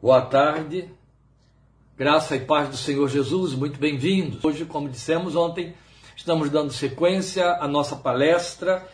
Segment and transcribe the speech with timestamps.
[0.00, 0.88] Boa tarde,
[1.96, 4.44] graça e paz do Senhor Jesus, muito bem-vindos.
[4.44, 5.74] Hoje, como dissemos ontem,
[6.14, 8.88] estamos dando sequência à nossa palestra,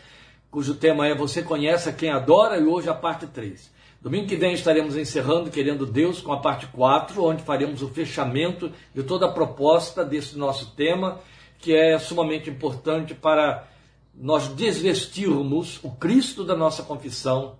[0.49, 3.71] cujo tema é Você Conhece a Quem Adora, e hoje a parte 3.
[4.01, 8.71] Domingo que vem estaremos encerrando, querendo Deus, com a parte 4, onde faremos o fechamento
[8.91, 11.19] de toda a proposta desse nosso tema,
[11.59, 13.67] que é sumamente importante para
[14.15, 17.57] nós desvestirmos o Cristo da nossa confissão,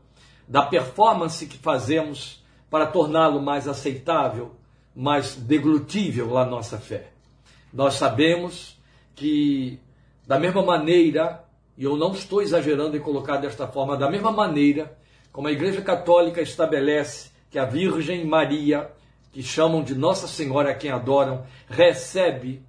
[0.47, 4.51] da performance que fazemos para torná-lo mais aceitável,
[4.95, 7.07] mais deglutível a nossa fé.
[7.73, 8.77] Nós sabemos
[9.15, 9.79] que,
[10.25, 11.43] da mesma maneira,
[11.77, 14.97] e eu não estou exagerando em colocar desta forma, da mesma maneira
[15.31, 18.89] como a Igreja Católica estabelece que a Virgem Maria,
[19.33, 22.63] que chamam de Nossa Senhora a quem adoram, recebe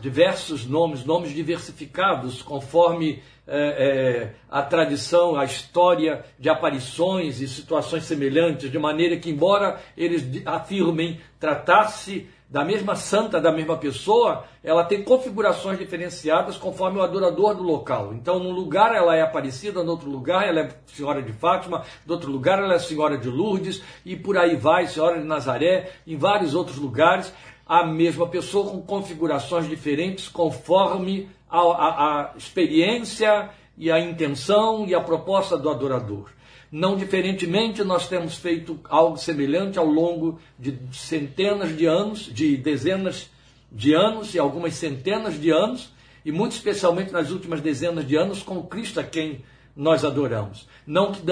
[0.00, 8.04] diversos nomes, nomes diversificados, conforme é, é, a tradição, a história de aparições e situações
[8.04, 14.84] semelhantes, de maneira que, embora eles afirmem tratar-se da mesma santa, da mesma pessoa, ela
[14.84, 18.12] tem configurações diferenciadas conforme o adorador do local.
[18.12, 22.14] Então, num lugar ela é Aparecida, no outro lugar ela é Senhora de Fátima, no
[22.14, 26.16] outro lugar ela é Senhora de Lourdes, e por aí vai, Senhora de Nazaré, em
[26.16, 27.32] vários outros lugares,
[27.70, 34.92] a mesma pessoa com configurações diferentes conforme a, a, a experiência e a intenção e
[34.92, 36.30] a proposta do adorador.
[36.72, 43.30] Não diferentemente, nós temos feito algo semelhante ao longo de centenas de anos, de dezenas
[43.70, 45.92] de anos e algumas centenas de anos,
[46.24, 49.44] e muito especialmente nas últimas dezenas de anos, com Cristo a quem
[49.76, 50.66] nós adoramos.
[50.84, 51.22] Não que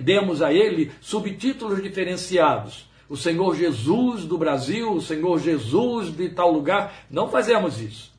[0.00, 2.88] demos a ele subtítulos diferenciados.
[3.08, 7.06] O Senhor Jesus do Brasil, o Senhor Jesus de tal lugar.
[7.10, 8.14] Não fazemos isso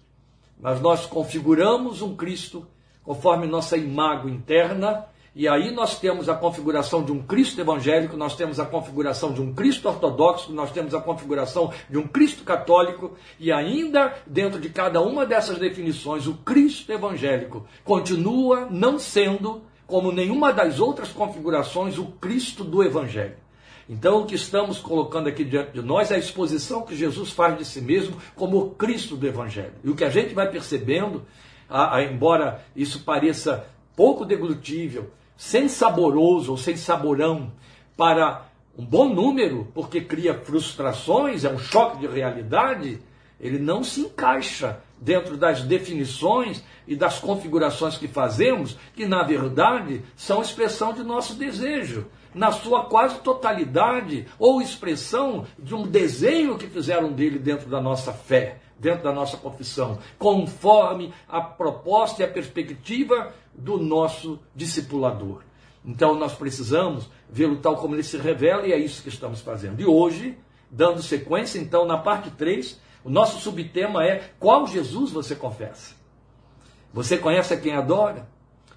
[0.60, 2.66] mas nós configuramos um Cristo
[3.04, 5.06] conforme nossa imagem interna,
[5.36, 9.42] e aí nós temos a configuração de um Cristo evangélico, nós temos a configuração de
[9.42, 14.70] um Cristo ortodoxo, nós temos a configuração de um Cristo católico, e ainda dentro de
[14.70, 22.00] cada uma dessas definições, o Cristo evangélico continua não sendo, como nenhuma das outras configurações,
[22.00, 23.45] o Cristo do Evangelho.
[23.88, 27.56] Então, o que estamos colocando aqui diante de nós é a exposição que Jesus faz
[27.58, 29.74] de si mesmo como o Cristo do Evangelho.
[29.84, 31.24] E o que a gente vai percebendo,
[31.70, 37.52] a, a, embora isso pareça pouco deglutível, sem saboroso ou sem saborão
[37.96, 43.00] para um bom número, porque cria frustrações, é um choque de realidade,
[43.40, 50.02] ele não se encaixa dentro das definições e das configurações que fazemos, que na verdade
[50.16, 56.68] são expressão de nosso desejo na sua quase totalidade, ou expressão de um desenho que
[56.68, 62.28] fizeram dele dentro da nossa fé, dentro da nossa confissão, conforme a proposta e a
[62.28, 65.44] perspectiva do nosso discipulador.
[65.86, 69.80] Então nós precisamos vê-lo tal como ele se revela e é isso que estamos fazendo.
[69.80, 70.38] E hoje,
[70.70, 75.96] dando sequência, então, na parte 3, o nosso subtema é qual Jesus você confessa?
[76.94, 78.28] Você conhece a quem adora?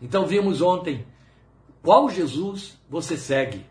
[0.00, 1.04] Então vimos ontem
[1.82, 3.64] qual Jesus você segue?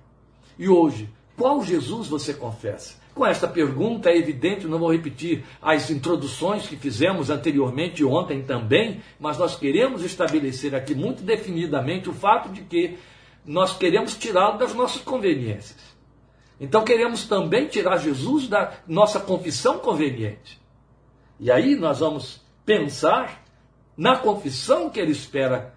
[0.58, 2.96] E hoje, qual Jesus você confessa?
[3.14, 9.02] Com esta pergunta é evidente, não vou repetir as introduções que fizemos anteriormente ontem também,
[9.20, 12.98] mas nós queremos estabelecer aqui muito definidamente o fato de que
[13.46, 15.98] nós queremos tirá-lo das nossas conveniências.
[16.60, 20.60] Então queremos também tirar Jesus da nossa confissão conveniente.
[21.40, 23.44] E aí nós vamos pensar
[23.96, 25.74] na confissão que ele espera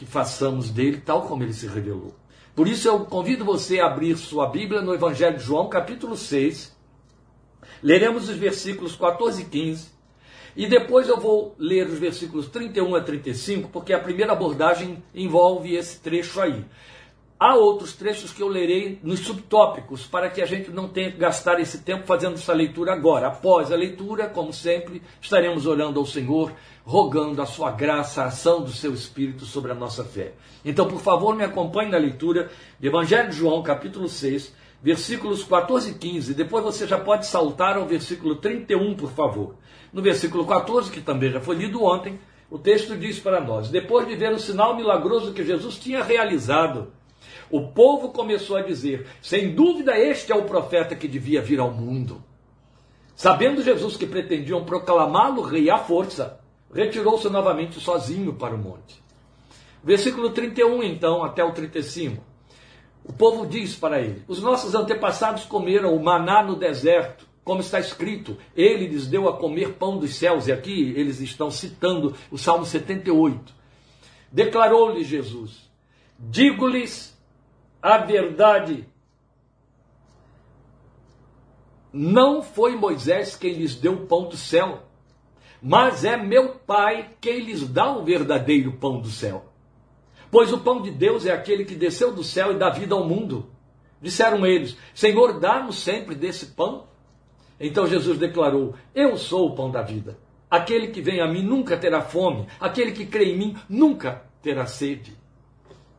[0.00, 2.14] que façamos dele tal como ele se revelou.
[2.56, 6.74] Por isso eu convido você a abrir sua Bíblia no Evangelho de João, capítulo 6.
[7.82, 9.88] Leremos os versículos 14 e 15.
[10.56, 15.76] E depois eu vou ler os versículos 31 a 35, porque a primeira abordagem envolve
[15.76, 16.64] esse trecho aí.
[17.42, 21.16] Há outros trechos que eu lerei nos subtópicos, para que a gente não tenha que
[21.16, 23.28] gastar esse tempo fazendo essa leitura agora.
[23.28, 26.52] Após a leitura, como sempre, estaremos orando ao Senhor,
[26.84, 30.34] rogando a sua graça, a ação do seu Espírito sobre a nossa fé.
[30.62, 35.92] Então, por favor, me acompanhe na leitura do Evangelho de João, capítulo 6, versículos 14
[35.92, 36.34] e 15.
[36.34, 39.54] Depois você já pode saltar ao versículo 31, por favor.
[39.94, 42.20] No versículo 14, que também já foi lido ontem,
[42.50, 46.92] o texto diz para nós: Depois de ver o sinal milagroso que Jesus tinha realizado,
[47.50, 51.70] o povo começou a dizer: sem dúvida, este é o profeta que devia vir ao
[51.70, 52.22] mundo.
[53.14, 56.40] Sabendo Jesus que pretendiam proclamá-lo rei à força,
[56.72, 59.02] retirou-se novamente sozinho para o monte.
[59.82, 62.22] Versículo 31, então, até o 35.
[63.04, 67.80] O povo diz para ele: Os nossos antepassados comeram o maná no deserto, como está
[67.80, 70.46] escrito, ele lhes deu a comer pão dos céus.
[70.46, 73.52] E aqui eles estão citando o Salmo 78.
[74.30, 75.68] Declarou-lhe Jesus:
[76.18, 77.18] Digo-lhes
[77.82, 78.86] a verdade.
[81.92, 84.82] Não foi Moisés quem lhes deu o pão do céu,
[85.60, 89.46] mas é meu Pai quem lhes dá o verdadeiro pão do céu.
[90.30, 93.04] Pois o pão de Deus é aquele que desceu do céu e dá vida ao
[93.04, 93.50] mundo.
[94.00, 96.86] Disseram eles: Senhor, dá-nos sempre desse pão.
[97.58, 100.16] Então Jesus declarou: Eu sou o pão da vida.
[100.48, 104.66] Aquele que vem a mim nunca terá fome, aquele que crê em mim nunca terá
[104.66, 105.16] sede.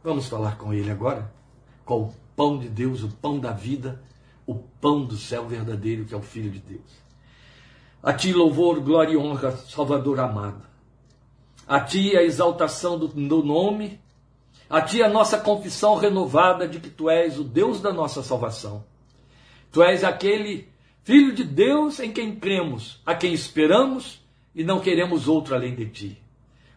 [0.03, 1.31] Vamos falar com ele agora?
[1.91, 4.01] Com o pão de Deus, o pão da vida,
[4.47, 6.89] o pão do céu verdadeiro, que é o Filho de Deus.
[8.01, 10.63] A ti louvor, glória e honra, Salvador amado.
[11.67, 13.99] A ti a exaltação do, do nome,
[14.69, 18.85] a ti a nossa confissão renovada de que tu és o Deus da nossa salvação.
[19.69, 20.69] Tu és aquele
[21.03, 25.87] Filho de Deus em quem cremos, a quem esperamos e não queremos outro além de
[25.87, 26.21] ti.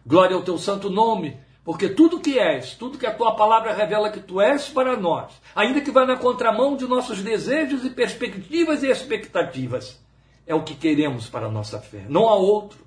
[0.05, 4.11] Glória ao teu santo nome, porque tudo que és, tudo que a tua palavra revela
[4.11, 8.83] que tu és para nós, ainda que vá na contramão de nossos desejos e perspectivas
[8.83, 9.99] e expectativas,
[10.45, 12.05] é o que queremos para a nossa fé.
[12.07, 12.85] Não há outro.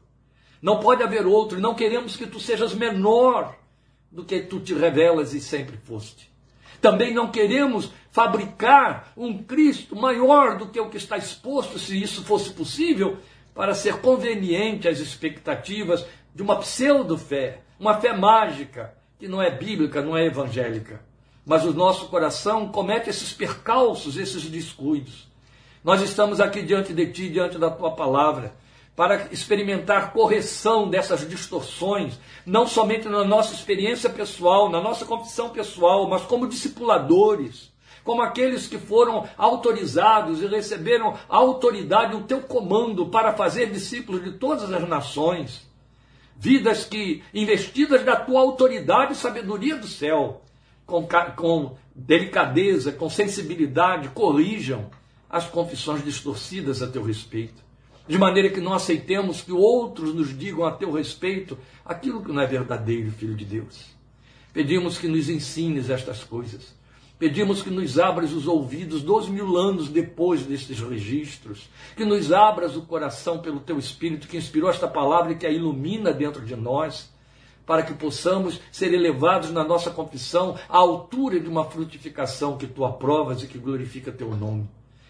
[0.62, 1.60] Não pode haver outro.
[1.60, 3.56] Não queremos que tu sejas menor
[4.12, 6.30] do que tu te revelas e sempre foste.
[6.80, 12.22] Também não queremos fabricar um Cristo maior do que o que está exposto, se isso
[12.22, 13.18] fosse possível,
[13.52, 20.02] para ser conveniente às expectativas de uma pseudo-fé, uma fé mágica, que não é bíblica,
[20.02, 21.00] não é evangélica.
[21.44, 25.26] Mas o nosso coração comete esses percalços, esses descuidos.
[25.82, 28.54] Nós estamos aqui diante de ti, diante da tua palavra
[28.98, 36.08] para experimentar correção dessas distorções, não somente na nossa experiência pessoal, na nossa confissão pessoal,
[36.08, 37.72] mas como discipuladores,
[38.02, 44.24] como aqueles que foram autorizados e receberam a autoridade, o teu comando para fazer discípulos
[44.24, 45.67] de todas as nações.
[46.38, 50.42] Vidas que, investidas da tua autoridade e sabedoria do céu,
[50.86, 51.06] com,
[51.36, 54.88] com delicadeza, com sensibilidade, corrijam
[55.28, 57.68] as confissões distorcidas a teu respeito
[58.08, 62.40] de maneira que não aceitemos que outros nos digam a teu respeito aquilo que não
[62.40, 63.84] é verdadeiro, Filho de Deus.
[64.50, 66.74] Pedimos que nos ensines estas coisas.
[67.18, 72.76] Pedimos que nos abras os ouvidos dois mil anos depois destes registros, que nos abras
[72.76, 76.54] o coração pelo teu Espírito que inspirou esta palavra e que a ilumina dentro de
[76.54, 77.12] nós,
[77.66, 82.84] para que possamos ser elevados na nossa confissão à altura de uma frutificação que tu
[82.84, 84.68] aprovas e que glorifica teu nome.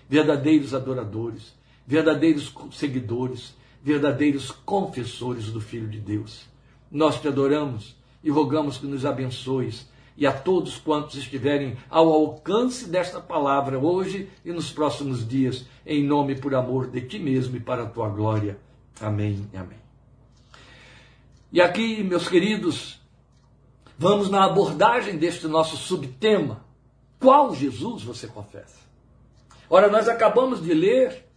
[0.09, 1.55] Verdadeiros adoradores,
[1.87, 6.47] verdadeiros seguidores, verdadeiros confessores do Filho de Deus.
[6.91, 7.95] Nós te adoramos
[8.25, 9.87] e rogamos que nos abençoes
[10.19, 16.05] e a todos quantos estiverem ao alcance desta palavra hoje e nos próximos dias, em
[16.05, 18.59] nome por amor de ti mesmo e para a tua glória.
[19.01, 19.79] Amém e amém.
[21.53, 23.01] E aqui, meus queridos,
[23.97, 26.65] vamos na abordagem deste nosso subtema.
[27.21, 28.81] Qual Jesus você confessa?
[29.71, 31.28] Ora, nós acabamos de ler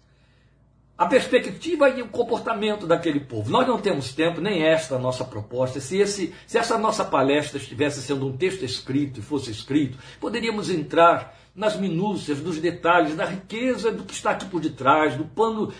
[1.01, 3.49] a perspectiva e o comportamento daquele povo.
[3.49, 5.79] Nós não temos tempo, nem esta nossa proposta.
[5.79, 10.69] Se, esse, se essa nossa palestra estivesse sendo um texto escrito e fosse escrito, poderíamos
[10.69, 15.73] entrar nas minúcias, nos detalhes, na riqueza do que está aqui por detrás, do pano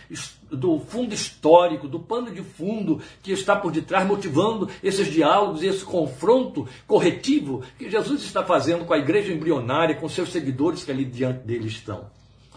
[0.50, 5.86] do fundo histórico, do pano de fundo que está por detrás, motivando esses diálogos, esse
[5.86, 11.06] confronto corretivo que Jesus está fazendo com a igreja embrionária, com seus seguidores que ali
[11.06, 12.10] diante dele estão.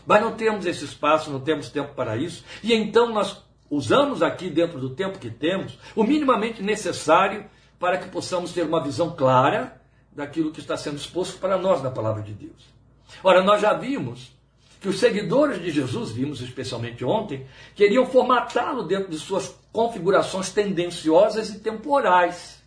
[0.07, 2.45] Mas não temos esse espaço, não temos tempo para isso.
[2.63, 7.47] E então nós usamos aqui, dentro do tempo que temos, o minimamente necessário
[7.79, 9.81] para que possamos ter uma visão clara
[10.13, 12.75] daquilo que está sendo exposto para nós na palavra de Deus.
[13.23, 14.33] Ora, nós já vimos
[14.81, 21.49] que os seguidores de Jesus, vimos especialmente ontem, queriam formatá-lo dentro de suas configurações tendenciosas
[21.51, 22.63] e temporais.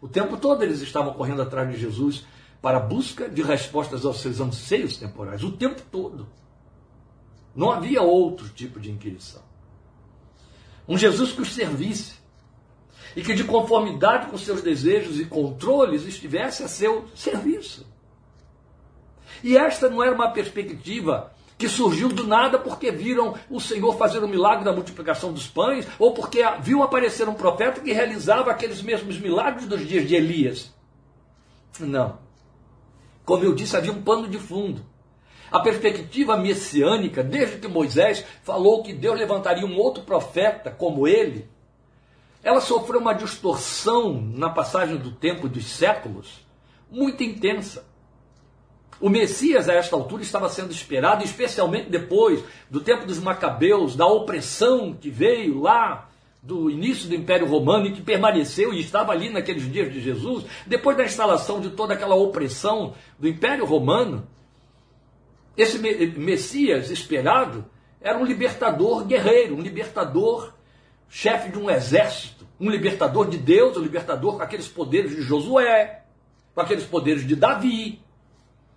[0.00, 2.24] O tempo todo eles estavam correndo atrás de Jesus
[2.62, 6.28] para a busca de respostas aos seus anseios temporais, o tempo todo.
[7.58, 9.42] Não havia outro tipo de inquirição.
[10.86, 12.14] Um Jesus que os servisse
[13.16, 17.84] e que, de conformidade com seus desejos e controles, estivesse a seu serviço.
[19.42, 24.22] E esta não era uma perspectiva que surgiu do nada porque viram o Senhor fazer
[24.22, 28.80] o milagre da multiplicação dos pães, ou porque viu aparecer um profeta que realizava aqueles
[28.80, 30.72] mesmos milagres dos dias de Elias.
[31.80, 32.20] Não.
[33.24, 34.86] Como eu disse, havia um pano de fundo.
[35.50, 41.48] A perspectiva messiânica, desde que Moisés falou que Deus levantaria um outro profeta como ele,
[42.42, 46.46] ela sofreu uma distorção na passagem do tempo dos séculos
[46.90, 47.86] muito intensa.
[49.00, 54.06] O Messias, a esta altura, estava sendo esperado, especialmente depois do tempo dos Macabeus, da
[54.06, 56.08] opressão que veio lá
[56.42, 60.44] do início do Império Romano e que permaneceu e estava ali naqueles dias de Jesus,
[60.66, 64.26] depois da instalação de toda aquela opressão do Império Romano,
[65.58, 65.78] esse
[66.18, 67.66] Messias esperado
[68.00, 70.54] era um libertador guerreiro, um libertador
[71.08, 76.04] chefe de um exército, um libertador de Deus, um libertador com aqueles poderes de Josué,
[76.54, 78.00] com aqueles poderes de Davi,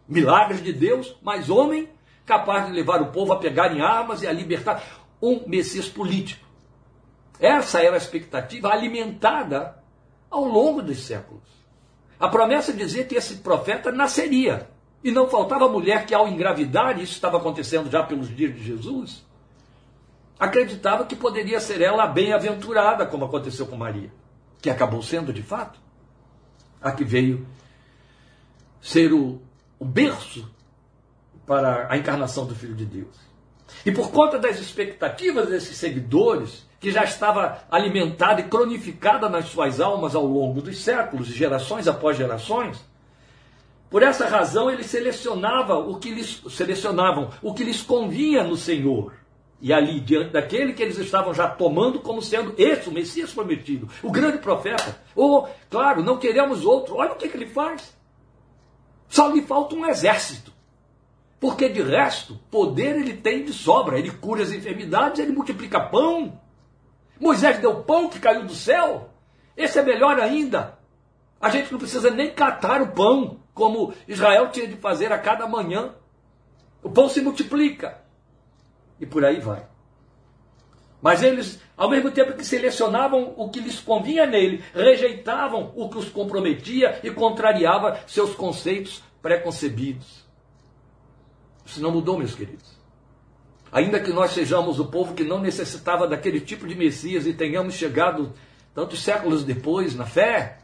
[0.08, 1.88] milagres de Deus, mas homem
[2.26, 4.84] capaz de levar o povo a pegar em armas e a libertar
[5.22, 6.48] um Messias político.
[7.40, 9.84] Essa era a expectativa alimentada
[10.30, 11.44] ao longo dos séculos.
[12.20, 14.70] A promessa dizia que esse profeta nasceria.
[15.04, 19.26] E não faltava mulher que, ao engravidar, isso estava acontecendo já pelos dias de Jesus,
[20.40, 24.12] acreditava que poderia ser ela a bem-aventurada, como aconteceu com Maria,
[24.62, 25.80] que acabou sendo de fato
[26.82, 27.48] a que veio
[28.82, 29.42] ser o,
[29.80, 30.50] o berço
[31.46, 33.16] para a encarnação do Filho de Deus.
[33.86, 39.80] E por conta das expectativas desses seguidores, que já estava alimentada e cronificada nas suas
[39.80, 42.84] almas ao longo dos séculos, gerações após gerações,
[43.92, 49.14] por essa razão eles selecionavam o que lhes, selecionavam o que lhes convinha no Senhor.
[49.60, 53.90] E ali, diante daquele que eles estavam já tomando como sendo esse, o Messias prometido,
[54.02, 54.98] o grande profeta.
[55.14, 56.96] Ou, claro, não queremos outro.
[56.96, 57.96] Olha o que, que ele faz.
[59.10, 60.54] Só lhe falta um exército.
[61.38, 64.00] Porque de resto, poder ele tem de sobra.
[64.00, 66.40] Ele cura as enfermidades, ele multiplica pão.
[67.20, 69.10] Moisés deu pão que caiu do céu.
[69.56, 70.80] Esse é melhor ainda.
[71.42, 75.48] A gente não precisa nem catar o pão, como Israel tinha de fazer a cada
[75.48, 75.94] manhã.
[76.84, 78.02] O pão se multiplica.
[79.00, 79.66] E por aí vai.
[81.02, 85.98] Mas eles, ao mesmo tempo que selecionavam o que lhes convinha nele, rejeitavam o que
[85.98, 90.24] os comprometia e contrariava seus conceitos preconcebidos.
[91.66, 92.80] Isso não mudou, meus queridos.
[93.72, 97.74] Ainda que nós sejamos o povo que não necessitava daquele tipo de Messias e tenhamos
[97.76, 98.34] chegado
[98.76, 100.60] tantos séculos depois na fé,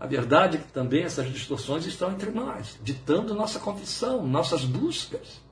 [0.00, 5.42] a verdade é que também essas distorções estão entre nós, ditando nossa confissão, nossas buscas.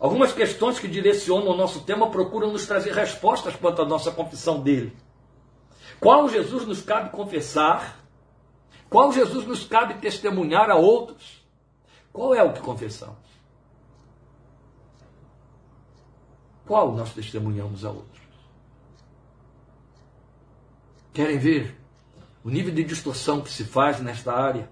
[0.00, 4.62] Algumas questões que direcionam o nosso tema procuram nos trazer respostas quanto à nossa confissão
[4.62, 4.96] dele.
[6.00, 8.02] Qual Jesus nos cabe confessar?
[8.88, 11.44] Qual Jesus nos cabe testemunhar a outros?
[12.10, 13.28] Qual é o que confessamos?
[16.66, 18.22] Qual nós testemunhamos a outros?
[21.12, 21.78] Querem ver
[22.44, 24.70] o nível de distorção que se faz nesta área?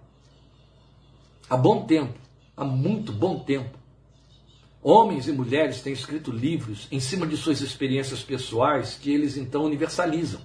[1.49, 2.19] Há bom tempo,
[2.57, 3.77] há muito bom tempo,
[4.89, 9.65] Homens e mulheres têm escrito livros em cima de suas experiências pessoais que eles então
[9.65, 10.41] universalizam.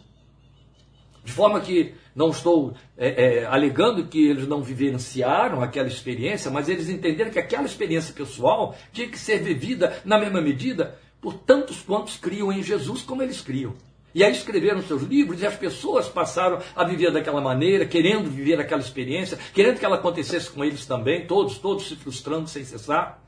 [1.23, 6.67] De forma que não estou é, é, alegando que eles não vivenciaram aquela experiência, mas
[6.67, 11.79] eles entenderam que aquela experiência pessoal tinha que ser vivida na mesma medida por tantos
[11.81, 13.75] quantos criam em Jesus como eles criam.
[14.13, 18.60] E aí escreveram seus livros e as pessoas passaram a viver daquela maneira, querendo viver
[18.60, 23.22] aquela experiência, querendo que ela acontecesse com eles também, todos, todos se frustrando sem cessar.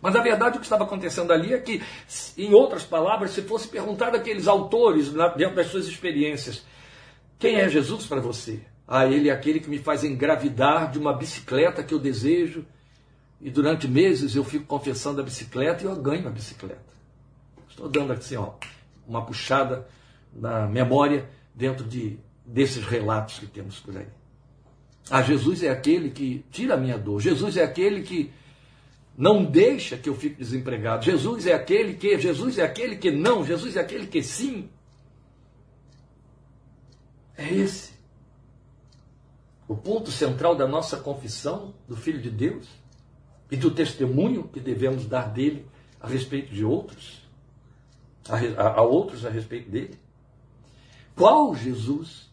[0.00, 1.82] Mas a verdade o que estava acontecendo ali é que,
[2.36, 6.62] em outras palavras, se fosse perguntar àqueles autores, dentro das suas experiências,
[7.38, 8.60] quem é Jesus para você?
[8.86, 12.66] Ah, ele é aquele que me faz engravidar de uma bicicleta que eu desejo,
[13.40, 16.84] e durante meses eu fico confessando a bicicleta e eu ganho a bicicleta.
[17.68, 18.52] Estou dando assim, ó,
[19.06, 19.86] uma puxada
[20.34, 24.08] na memória dentro de, desses relatos que temos por aí.
[25.10, 27.20] Ah, Jesus é aquele que tira a minha dor.
[27.20, 28.32] Jesus é aquele que
[29.16, 31.04] não deixa que eu fique desempregado.
[31.04, 34.68] Jesus é aquele que, Jesus é aquele que não, Jesus é aquele que sim.
[37.36, 37.92] É esse.
[39.68, 42.66] O ponto central da nossa confissão do Filho de Deus
[43.50, 45.66] e do testemunho que devemos dar dele
[46.00, 47.26] a respeito de outros,
[48.28, 49.98] a, a, a outros a respeito dele.
[51.16, 52.24] Qual Jesus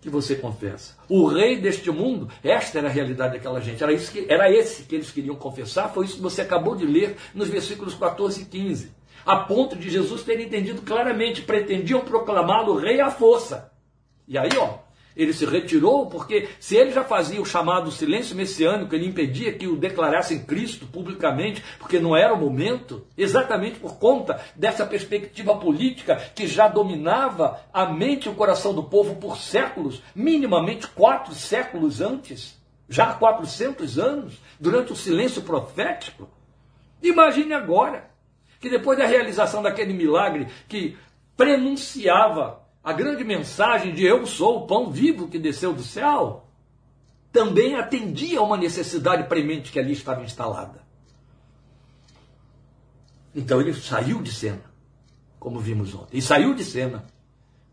[0.00, 0.96] que você confessa.
[1.08, 4.84] O rei deste mundo, esta era a realidade daquela gente, era, isso que, era esse
[4.84, 8.44] que eles queriam confessar, foi isso que você acabou de ler nos versículos 14 e
[8.46, 8.92] 15.
[9.26, 13.70] A ponto de Jesus ter entendido claramente, pretendiam proclamá-lo rei à força.
[14.26, 14.78] E aí, ó,
[15.16, 19.66] ele se retirou porque se ele já fazia o chamado silêncio messiânico, ele impedia que
[19.66, 26.16] o declarassem Cristo publicamente, porque não era o momento, exatamente por conta dessa perspectiva política
[26.34, 32.00] que já dominava a mente e o coração do povo por séculos, minimamente quatro séculos
[32.00, 36.28] antes, já há 400 anos, durante o silêncio profético.
[37.02, 38.10] Imagine agora
[38.60, 40.96] que depois da realização daquele milagre que
[41.36, 46.46] prenunciava a grande mensagem de eu sou o pão vivo que desceu do céu,
[47.30, 50.82] também atendia a uma necessidade premente que ali estava instalada.
[53.34, 54.64] Então ele saiu de cena,
[55.38, 57.04] como vimos ontem, e saiu de cena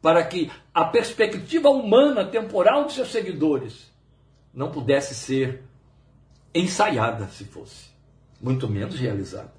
[0.02, 3.92] para que a perspectiva humana temporal de seus seguidores
[4.54, 5.64] não pudesse ser
[6.54, 7.90] ensaiada, se fosse,
[8.40, 9.54] muito menos realizada.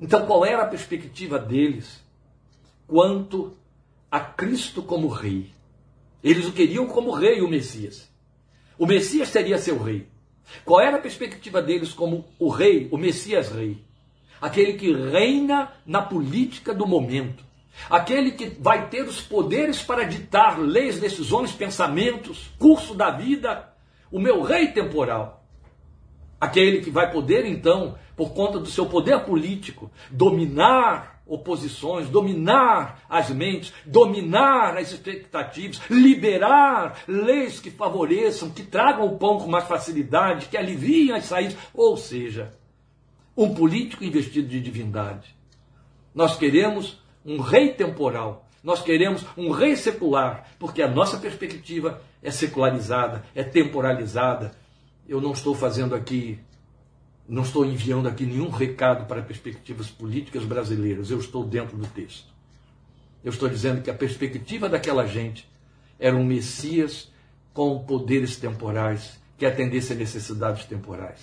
[0.00, 2.02] Então, qual era a perspectiva deles
[2.86, 3.56] quanto
[4.14, 5.50] a Cristo como rei?
[6.22, 8.08] Eles o queriam como rei, o Messias.
[8.78, 10.06] O Messias seria seu rei.
[10.64, 13.82] Qual era a perspectiva deles como o rei, o Messias rei?
[14.40, 17.42] Aquele que reina na política do momento.
[17.90, 23.68] Aquele que vai ter os poderes para ditar leis, decisões, pensamentos, curso da vida.
[24.12, 25.44] O meu rei temporal.
[26.40, 33.30] Aquele que vai poder, então, por conta do seu poder político, dominar oposições, dominar as
[33.30, 40.46] mentes, dominar as expectativas, liberar leis que favoreçam, que tragam o pão com mais facilidade,
[40.46, 42.52] que aliviem as saídas, ou seja,
[43.36, 45.34] um político investido de divindade.
[46.14, 52.30] Nós queremos um rei temporal, nós queremos um rei secular, porque a nossa perspectiva é
[52.30, 54.52] secularizada, é temporalizada.
[55.06, 56.38] Eu não estou fazendo aqui
[57.28, 62.28] não estou enviando aqui nenhum recado para perspectivas políticas brasileiras, eu estou dentro do texto.
[63.24, 65.48] Eu estou dizendo que a perspectiva daquela gente
[65.98, 67.10] era um Messias
[67.54, 71.20] com poderes temporais que atendesse a necessidades temporais.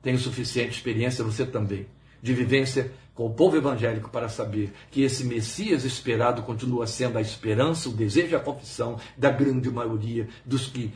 [0.00, 1.86] Tenho suficiente experiência, você também,
[2.22, 7.20] de vivência com o povo evangélico para saber que esse Messias esperado continua sendo a
[7.20, 10.92] esperança, o desejo e a confissão da grande maioria dos que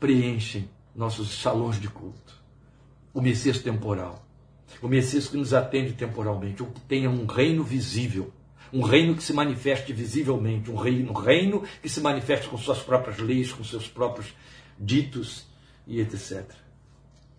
[0.00, 2.37] preenchem nossos salões de culto
[3.12, 4.24] o Messias temporal.
[4.82, 8.32] O Messias que nos atende temporalmente, o que tenha um reino visível,
[8.72, 12.78] um reino que se manifeste visivelmente, um reino, um reino que se manifeste com suas
[12.78, 14.34] próprias leis, com seus próprios
[14.78, 15.46] ditos
[15.86, 16.44] e etc.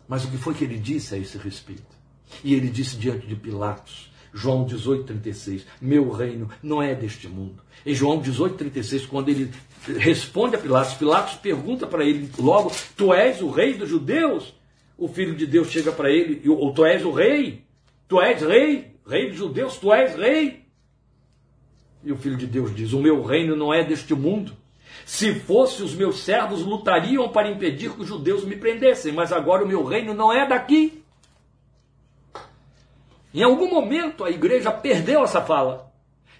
[0.08, 2.00] Mas o que foi que ele disse a esse respeito?
[2.44, 7.64] E ele disse diante de Pilatos, João 18,36, meu reino não é deste mundo.
[7.86, 9.52] Em João 18,36, quando ele
[9.98, 14.54] responde a Pilatos, Pilatos pergunta para ele logo: Tu és o rei dos judeus?
[15.00, 17.64] O Filho de Deus chega para ele, ou tu és o rei,
[18.08, 20.66] tu és rei, rei dos judeus, tu és rei.
[22.04, 24.52] E o Filho de Deus diz: O meu reino não é deste mundo.
[25.06, 29.64] Se fosse, os meus servos lutariam para impedir que os judeus me prendessem, mas agora
[29.64, 31.04] o meu reino não é daqui.
[33.34, 35.92] Em algum momento a igreja perdeu essa fala.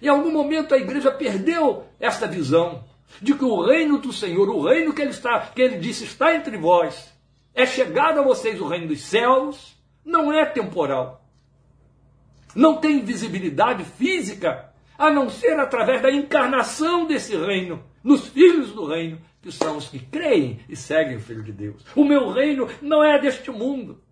[0.02, 2.84] Em algum momento a igreja perdeu esta visão
[3.20, 6.34] de que o reino do Senhor, o reino que ele está, que ele disse está
[6.34, 7.12] entre vós,
[7.54, 11.24] é chegado a vocês o reino dos céus, não é temporal.
[12.54, 18.86] Não tem visibilidade física, a não ser através da encarnação desse reino, nos filhos do
[18.86, 21.84] reino, que são os que creem e seguem o Filho de Deus.
[21.96, 24.02] O meu reino não é deste mundo.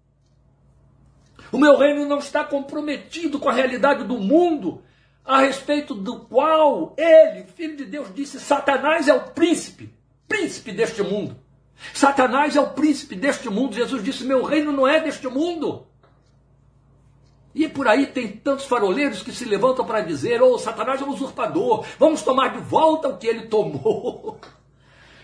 [1.52, 4.82] O meu reino não está comprometido com a realidade do mundo,
[5.24, 9.92] a respeito do qual ele, Filho de Deus, disse: Satanás é o príncipe,
[10.26, 11.36] príncipe deste mundo.
[11.94, 13.74] Satanás é o príncipe deste mundo.
[13.74, 15.86] Jesus disse: Meu reino não é deste mundo.
[17.54, 21.10] E por aí tem tantos faroleiros que se levantam para dizer: Oh, Satanás é um
[21.10, 24.38] usurpador, vamos tomar de volta o que ele tomou.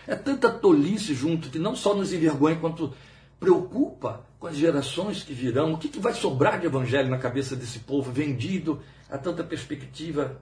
[0.07, 2.93] É tanta tolice junto que não só nos envergonha, quanto
[3.39, 5.73] preocupa com as gerações que virão.
[5.73, 10.39] O que, que vai sobrar de evangelho na cabeça desse povo vendido a tanta perspectiva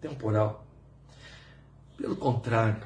[0.00, 0.64] temporal?
[1.98, 2.82] Pelo contrário,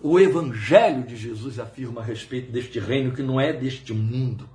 [0.00, 4.48] o Evangelho de Jesus afirma a respeito deste reino que não é deste mundo.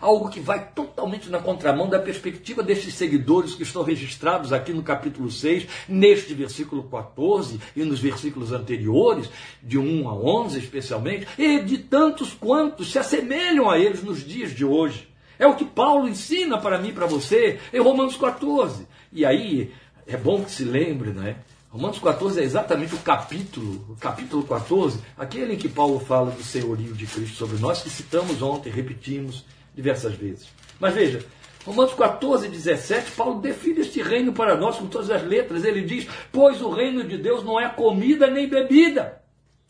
[0.00, 4.82] Algo que vai totalmente na contramão da perspectiva destes seguidores que estão registrados aqui no
[4.82, 9.30] capítulo 6, neste versículo 14 e nos versículos anteriores,
[9.62, 14.52] de 1 a 11 especialmente, e de tantos quantos se assemelham a eles nos dias
[14.52, 15.08] de hoje.
[15.38, 18.86] É o que Paulo ensina para mim e para você em Romanos 14.
[19.12, 19.72] E aí,
[20.06, 21.36] é bom que se lembre, né?
[21.72, 26.42] Romanos 14 é exatamente o capítulo, o capítulo 14, aquele em que Paulo fala do
[26.42, 30.50] senhorio de Cristo sobre nós, que citamos ontem, repetimos diversas vezes.
[30.78, 31.24] Mas veja,
[31.64, 35.64] Romanos 14, 17, Paulo define este reino para nós com todas as letras.
[35.64, 39.22] Ele diz: Pois o reino de Deus não é comida nem bebida.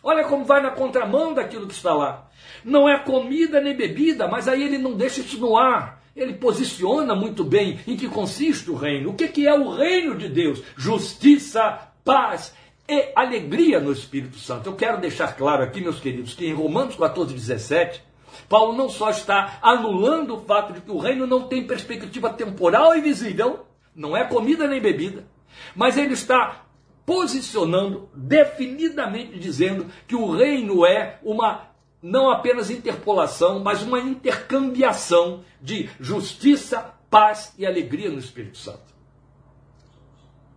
[0.03, 2.29] Olha como vai na contramão daquilo que está lá.
[2.65, 6.03] Não é comida nem bebida, mas aí ele não deixa isso no ar.
[6.17, 9.11] Ele posiciona muito bem em que consiste o reino.
[9.11, 10.61] O que é o reino de Deus?
[10.77, 12.55] Justiça, paz
[12.89, 14.69] e alegria no Espírito Santo.
[14.69, 18.03] Eu quero deixar claro aqui, meus queridos, que em Romanos 14, 17,
[18.49, 22.95] Paulo não só está anulando o fato de que o reino não tem perspectiva temporal
[22.97, 25.27] e visível, não é comida nem bebida,
[25.75, 26.65] mas ele está
[27.05, 35.89] posicionando definidamente dizendo que o reino é uma não apenas interpolação, mas uma intercambiação de
[36.01, 38.93] justiça, paz e alegria no Espírito Santo.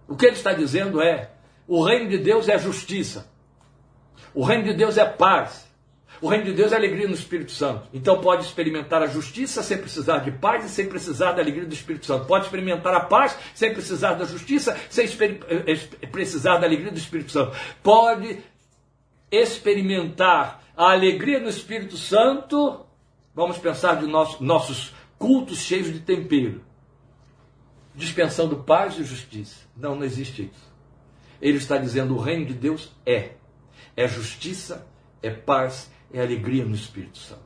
[0.07, 1.31] O que ele está dizendo é:
[1.67, 3.27] o reino de Deus é justiça.
[4.33, 5.65] O reino de Deus é paz.
[6.21, 7.87] O reino de Deus é alegria no Espírito Santo.
[7.93, 11.73] Então pode experimentar a justiça sem precisar de paz e sem precisar da alegria do
[11.73, 12.25] Espírito Santo.
[12.25, 17.31] Pode experimentar a paz sem precisar da justiça, sem eh, precisar da alegria do Espírito
[17.31, 17.55] Santo.
[17.83, 18.39] Pode
[19.31, 22.85] experimentar a alegria no Espírito Santo.
[23.33, 26.61] Vamos pensar de nosso, nossos cultos cheios de tempero,
[27.93, 29.65] dispensando paz e justiça.
[29.75, 30.74] Não, não existe isso.
[31.41, 33.31] Ele está dizendo: o reino de Deus é.
[33.95, 34.87] É justiça,
[35.21, 37.45] é paz, é alegria no Espírito Santo.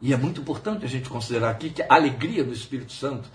[0.00, 3.28] E é muito importante a gente considerar aqui que a alegria do Espírito Santo,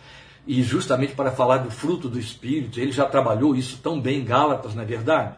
[0.48, 4.26] e justamente para falar do fruto do Espírito, ele já trabalhou isso tão bem em
[4.26, 5.36] Gálatas, não é verdade?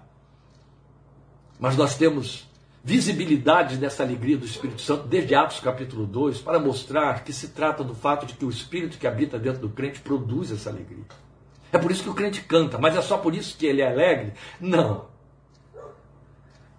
[1.60, 2.48] Mas nós temos
[2.84, 7.84] visibilidade dessa alegria do Espírito Santo desde Atos capítulo 2 para mostrar que se trata
[7.84, 11.04] do fato de que o Espírito que habita dentro do crente produz essa alegria.
[11.72, 13.88] É por isso que o crente canta, mas é só por isso que ele é
[13.88, 14.34] alegre?
[14.60, 15.06] Não.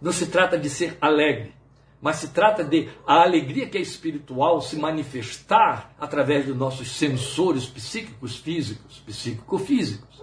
[0.01, 1.53] Não se trata de ser alegre,
[2.01, 7.67] mas se trata de a alegria que é espiritual se manifestar através dos nossos sensores
[7.67, 10.23] psíquicos, físicos, psíquico-físicos.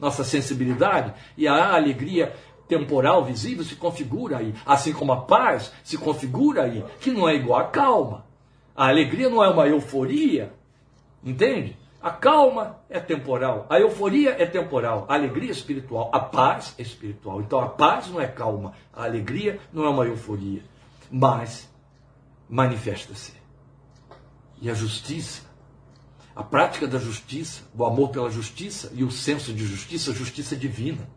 [0.00, 2.34] Nossa sensibilidade e a alegria
[2.68, 7.34] temporal visível se configura aí, assim como a paz se configura aí, que não é
[7.34, 8.24] igual à calma.
[8.76, 10.52] A alegria não é uma euforia,
[11.24, 11.76] entende?
[12.00, 16.82] A calma é temporal, a euforia é temporal, a alegria é espiritual, a paz é
[16.82, 17.40] espiritual.
[17.40, 20.62] Então a paz não é calma, a alegria não é uma euforia,
[21.10, 21.68] mas
[22.48, 23.32] manifesta-se.
[24.60, 25.42] E a justiça,
[26.36, 31.08] a prática da justiça, o amor pela justiça e o senso de justiça, justiça divina.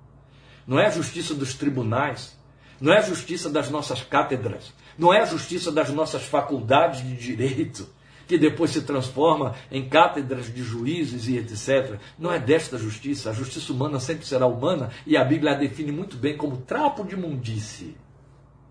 [0.66, 2.36] Não é a justiça dos tribunais,
[2.80, 7.16] não é a justiça das nossas cátedras, não é a justiça das nossas faculdades de
[7.16, 7.88] direito
[8.32, 12.00] que depois se transforma em cátedras de juízes e etc.
[12.18, 13.30] Não é desta justiça.
[13.30, 17.04] A justiça humana sempre será humana e a Bíblia a define muito bem como trapo
[17.04, 17.94] de mundice.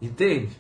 [0.01, 0.57] Entende?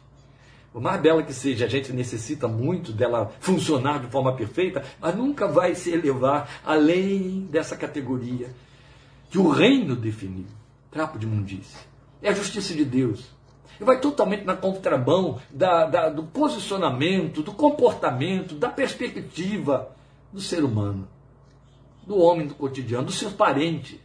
[0.70, 5.16] Por mais bela que seja, a gente necessita muito dela funcionar de forma perfeita, mas
[5.16, 8.50] nunca vai se elevar além dessa categoria
[9.30, 10.44] que o reino definiu
[10.90, 11.78] trapo de mundice.
[12.20, 13.24] É a justiça de Deus
[13.80, 19.90] e vai totalmente na contramão da, da, do posicionamento, do comportamento, da perspectiva
[20.30, 21.08] do ser humano,
[22.06, 23.98] do homem do cotidiano, do seu parente,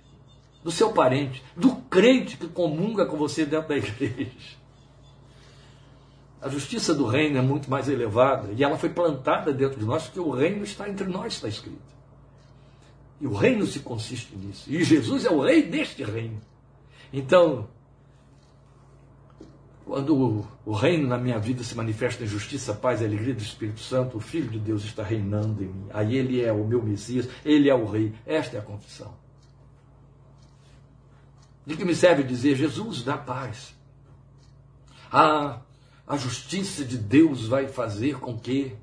[0.63, 4.31] do seu parente, do crente que comunga com você dentro da igreja.
[6.41, 10.03] A justiça do reino é muito mais elevada e ela foi plantada dentro de nós
[10.03, 11.95] porque o reino está entre nós, está escrito.
[13.19, 14.71] E o reino se consiste nisso.
[14.71, 16.39] E Jesus é o rei deste reino.
[17.11, 17.67] Então,
[19.85, 23.41] quando o, o reino na minha vida se manifesta em justiça, paz e alegria do
[23.41, 25.87] Espírito Santo, o Filho de Deus está reinando em mim.
[25.93, 28.11] Aí ele é o meu Messias, ele é o Rei.
[28.25, 29.13] Esta é a confissão.
[31.65, 33.75] De que me serve dizer, Jesus dá paz.
[35.11, 35.61] Ah,
[36.07, 38.75] a justiça de Deus vai fazer com que.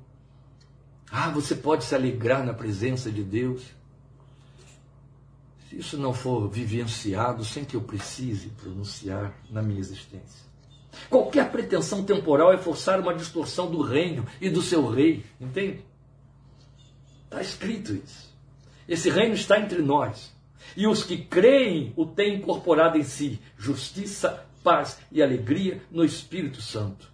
[1.11, 3.61] Ah, você pode se alegrar na presença de Deus.
[5.67, 10.52] Se isso não for vivenciado sem que eu precise pronunciar na minha existência.
[11.09, 15.81] Qualquer pretensão temporal é forçar uma distorção do reino e do seu rei, entende?
[17.25, 18.31] Está escrito isso.
[18.87, 20.31] Esse reino está entre nós.
[20.77, 26.61] E os que creem o têm incorporado em si justiça, paz e alegria no Espírito
[26.61, 27.11] Santo.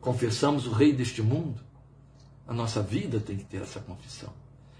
[0.00, 1.60] Confessamos o rei deste mundo?
[2.46, 4.32] A nossa vida tem que ter essa confissão.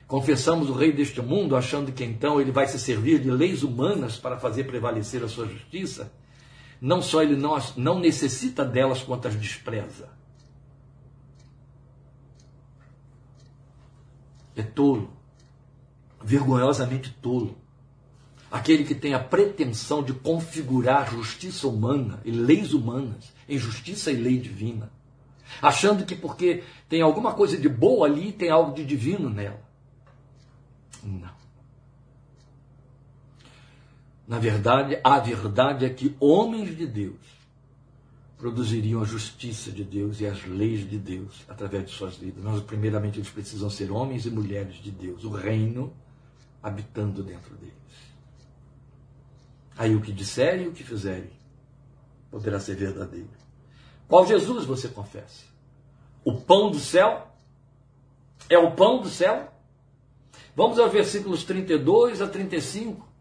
[0.06, 4.18] Confessamos o rei deste mundo achando que então ele vai se servir de leis humanas
[4.18, 6.12] para fazer prevalecer a sua justiça?
[6.82, 10.08] Não só ele não, não necessita delas quanto as despreza.
[14.56, 15.12] É tolo,
[16.20, 17.56] vergonhosamente tolo.
[18.50, 24.16] Aquele que tem a pretensão de configurar justiça humana e leis humanas em justiça e
[24.16, 24.90] lei divina,
[25.62, 29.62] achando que porque tem alguma coisa de boa ali, tem algo de divino nela.
[31.00, 31.41] Não.
[34.26, 37.42] Na verdade, a verdade é que homens de Deus
[38.38, 42.42] produziriam a justiça de Deus e as leis de Deus através de suas vidas.
[42.42, 45.92] Mas, primeiramente, eles precisam ser homens e mulheres de Deus, o reino
[46.62, 47.74] habitando dentro deles.
[49.76, 51.30] Aí o que disserem e o que fizerem
[52.30, 53.30] poderá ser verdadeiro.
[54.08, 55.44] Qual Jesus você confessa?
[56.24, 57.28] O pão do céu?
[58.48, 59.52] É o pão do céu?
[60.54, 63.11] Vamos aos versículos 32 a 35.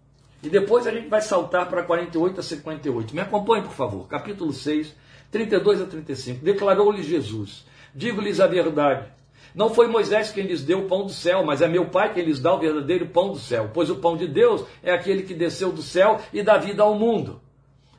[0.43, 3.13] E depois a gente vai saltar para 48 a 58.
[3.13, 4.07] Me acompanhe, por favor.
[4.07, 4.95] Capítulo 6,
[5.29, 6.43] 32 a 35.
[6.43, 9.05] Declarou-lhes Jesus: Digo-lhes a verdade.
[9.53, 12.23] Não foi Moisés quem lhes deu o pão do céu, mas é meu Pai quem
[12.23, 13.69] lhes dá o verdadeiro pão do céu.
[13.73, 16.95] Pois o pão de Deus é aquele que desceu do céu e dá vida ao
[16.95, 17.41] mundo.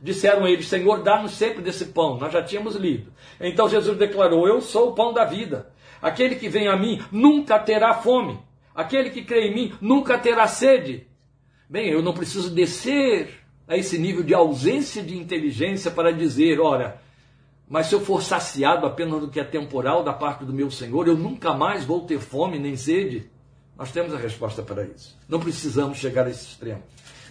[0.01, 2.19] disseram eles: Senhor, dá-nos sempre desse pão.
[2.19, 3.13] Nós já tínhamos lido.
[3.41, 5.71] Então Jesus declarou: Eu sou o pão da vida.
[6.01, 8.41] Aquele que vem a mim nunca terá fome.
[8.75, 11.07] Aquele que crê em mim nunca terá sede.
[11.73, 17.01] Bem, eu não preciso descer a esse nível de ausência de inteligência para dizer: ora,
[17.67, 21.09] mas se eu for saciado apenas do que é temporal da parte do meu Senhor,
[21.09, 23.31] eu nunca mais vou ter fome nem sede.
[23.75, 25.19] Nós temos a resposta para isso.
[25.27, 26.83] Não precisamos chegar a esse extremo.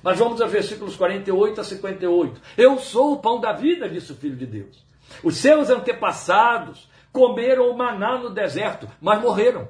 [0.01, 2.41] Mas vamos a versículos 48 a 58.
[2.57, 4.83] Eu sou o pão da vida, disse o Filho de Deus.
[5.23, 9.69] Os seus antepassados comeram o maná no deserto, mas morreram.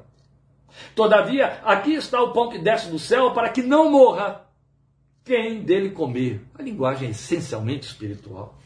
[0.95, 4.49] Todavia, aqui está o pão que desce do céu para que não morra
[5.23, 6.41] quem dele comer.
[6.57, 8.57] A linguagem é essencialmente espiritual.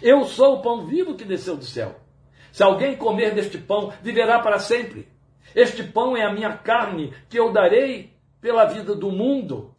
[0.00, 2.00] Eu sou o pão vivo que desceu do céu.
[2.52, 5.08] Se alguém comer deste pão, viverá para sempre.
[5.54, 9.74] Este pão é a minha carne que eu darei pela vida do mundo.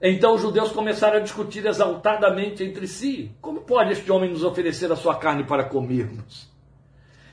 [0.00, 4.90] Então os judeus começaram a discutir exaltadamente entre si: como pode este homem nos oferecer
[4.92, 6.50] a sua carne para comermos?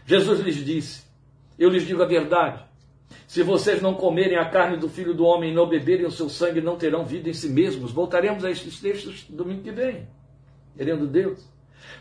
[0.05, 1.03] Jesus lhes disse:
[1.57, 2.63] Eu lhes digo a verdade.
[3.33, 6.29] Se vocês não comerem a carne do filho do homem e não beberem o seu
[6.29, 7.91] sangue, não terão vida em si mesmos.
[7.91, 10.07] Voltaremos a estes textos domingo que vem,
[10.77, 11.43] querendo Deus.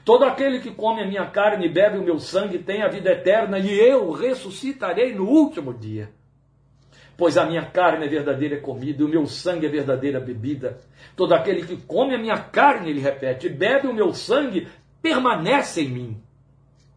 [0.05, 3.12] Todo aquele que come a minha carne e bebe o meu sangue tem a vida
[3.12, 6.11] eterna, e eu ressuscitarei no último dia.
[7.16, 10.81] Pois a minha carne é verdadeira comida, e o meu sangue é verdadeira bebida.
[11.16, 14.68] Todo aquele que come a minha carne, ele repete, e bebe o meu sangue,
[15.01, 16.23] permanece em mim,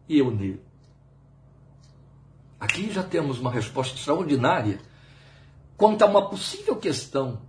[0.06, 0.65] e eu nele.
[2.66, 4.80] Aqui já temos uma resposta extraordinária
[5.76, 7.40] quanto a uma possível questão.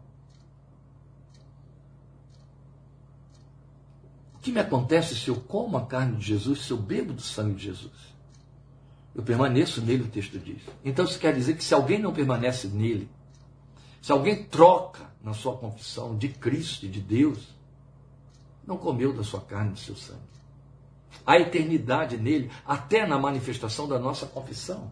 [4.35, 7.21] O que me acontece se eu como a carne de Jesus, se eu bebo do
[7.21, 8.15] sangue de Jesus?
[9.15, 10.61] Eu permaneço nele, o texto diz.
[10.85, 13.09] Então isso quer dizer que se alguém não permanece nele,
[13.99, 17.55] se alguém troca na sua confissão de Cristo e de Deus,
[18.67, 20.37] não comeu da sua carne e do seu sangue
[21.25, 24.91] a eternidade nele, até na manifestação da nossa confissão.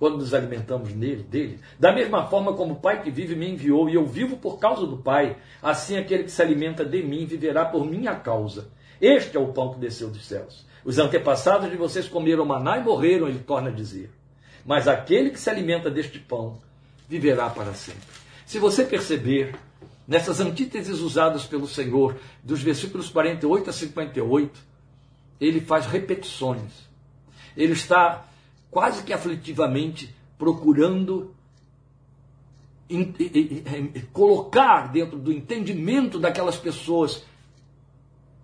[0.00, 1.60] Quando nos alimentamos nele, dele.
[1.78, 4.86] Da mesma forma como o Pai que vive me enviou, e eu vivo por causa
[4.86, 8.70] do Pai, assim aquele que se alimenta de mim viverá por minha causa.
[8.98, 10.64] Este é o pão que desceu dos céus.
[10.86, 14.10] Os antepassados de vocês comeram maná e morreram, ele torna a dizer.
[14.64, 16.56] Mas aquele que se alimenta deste pão
[17.06, 18.00] viverá para sempre.
[18.46, 19.54] Se você perceber,
[20.08, 24.60] nessas antíteses usadas pelo Senhor, dos versículos 48 a 58,
[25.38, 26.88] ele faz repetições.
[27.54, 28.29] Ele está
[28.70, 31.34] quase que aflitivamente procurando
[34.12, 37.24] colocar dentro do entendimento daquelas pessoas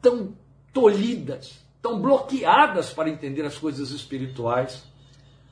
[0.00, 0.34] tão
[0.72, 4.84] tolhidas, tão bloqueadas para entender as coisas espirituais,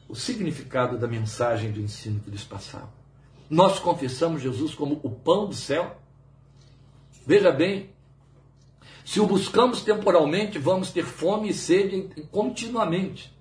[0.08, 2.92] o significado da mensagem do ensino que lhes passava.
[3.50, 5.96] Nós confessamos Jesus como o pão do céu.
[7.26, 7.90] Veja bem,
[9.04, 13.33] se o buscamos temporalmente, vamos ter fome e sede continuamente.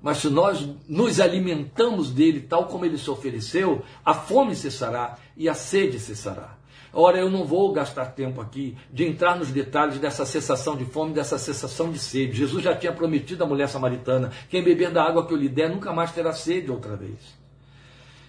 [0.00, 5.48] Mas se nós nos alimentamos dele tal como ele se ofereceu, a fome cessará e
[5.48, 6.56] a sede cessará.
[6.92, 11.12] Ora, eu não vou gastar tempo aqui de entrar nos detalhes dessa cessação de fome,
[11.12, 12.38] dessa cessação de sede.
[12.38, 15.68] Jesus já tinha prometido à mulher samaritana: quem beber da água que eu lhe der
[15.68, 17.36] nunca mais terá sede outra vez.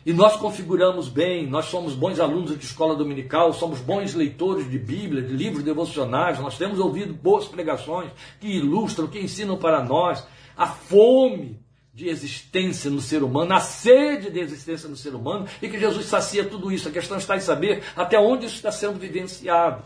[0.05, 4.79] E nós configuramos bem, nós somos bons alunos de escola dominical, somos bons leitores de
[4.79, 10.25] Bíblia, de livros devocionais, nós temos ouvido boas pregações que ilustram, que ensinam para nós
[10.59, 11.57] a fome
[11.93, 16.05] de existência no ser humano, a sede de existência no ser humano, e que Jesus
[16.05, 16.89] sacia tudo isso.
[16.89, 19.83] A questão está em saber até onde isso está sendo vivenciado.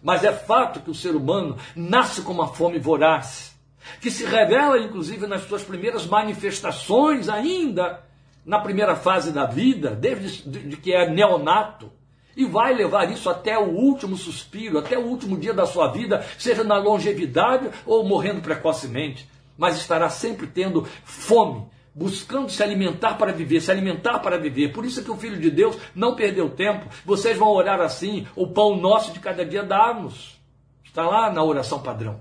[0.00, 3.52] Mas é fato que o ser humano nasce com uma fome voraz,
[4.00, 8.00] que se revela inclusive nas suas primeiras manifestações ainda
[8.44, 11.90] na primeira fase da vida, desde de que é neonato,
[12.36, 16.24] e vai levar isso até o último suspiro, até o último dia da sua vida,
[16.38, 23.32] seja na longevidade ou morrendo precocemente, mas estará sempre tendo fome, buscando se alimentar para
[23.32, 24.72] viver, se alimentar para viver.
[24.72, 26.86] Por isso é que o Filho de Deus não perdeu tempo.
[27.04, 30.38] Vocês vão orar assim: o pão nosso de cada dia dá-nos.
[30.84, 32.20] Está lá na oração padrão.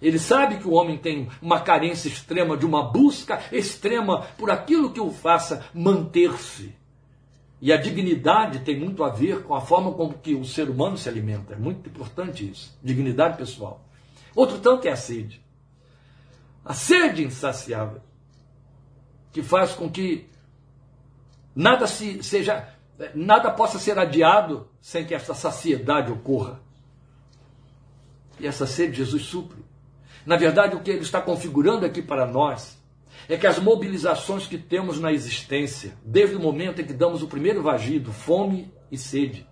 [0.00, 4.92] Ele sabe que o homem tem uma carência extrema, de uma busca extrema por aquilo
[4.92, 6.74] que o faça manter-se.
[7.60, 10.98] E a dignidade tem muito a ver com a forma como que o ser humano
[10.98, 11.54] se alimenta.
[11.54, 12.76] É muito importante isso.
[12.82, 13.82] Dignidade pessoal.
[14.34, 15.40] Outro tanto é a sede.
[16.66, 18.02] A sede insaciável.
[19.32, 20.28] Que faz com que
[21.54, 22.76] nada se seja
[23.14, 26.60] nada possa ser adiado sem que essa saciedade ocorra.
[28.40, 29.64] E essa sede Jesus supre.
[30.24, 32.76] Na verdade, o que ele está configurando aqui para nós
[33.28, 37.28] é que as mobilizações que temos na existência, desde o momento em que damos o
[37.28, 39.46] primeiro vagido, fome e sede,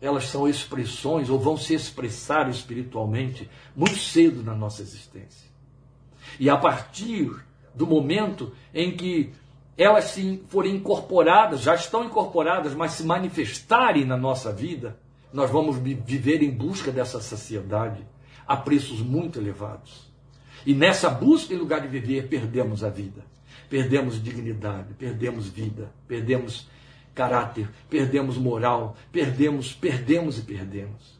[0.00, 5.45] elas são expressões ou vão se expressar espiritualmente muito cedo na nossa existência.
[6.38, 7.30] E a partir
[7.74, 9.32] do momento em que
[9.76, 14.98] elas se forem incorporadas, já estão incorporadas, mas se manifestarem na nossa vida,
[15.32, 18.02] nós vamos viver em busca dessa saciedade
[18.46, 20.10] a preços muito elevados.
[20.64, 23.22] E nessa busca, em lugar de viver, perdemos a vida,
[23.68, 26.66] perdemos dignidade, perdemos vida, perdemos
[27.14, 31.16] caráter, perdemos moral, perdemos, perdemos e perdemos.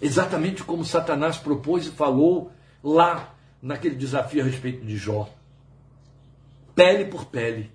[0.00, 5.28] Exatamente como Satanás propôs e falou lá naquele desafio a respeito de Jó.
[6.74, 7.70] Pele por pele,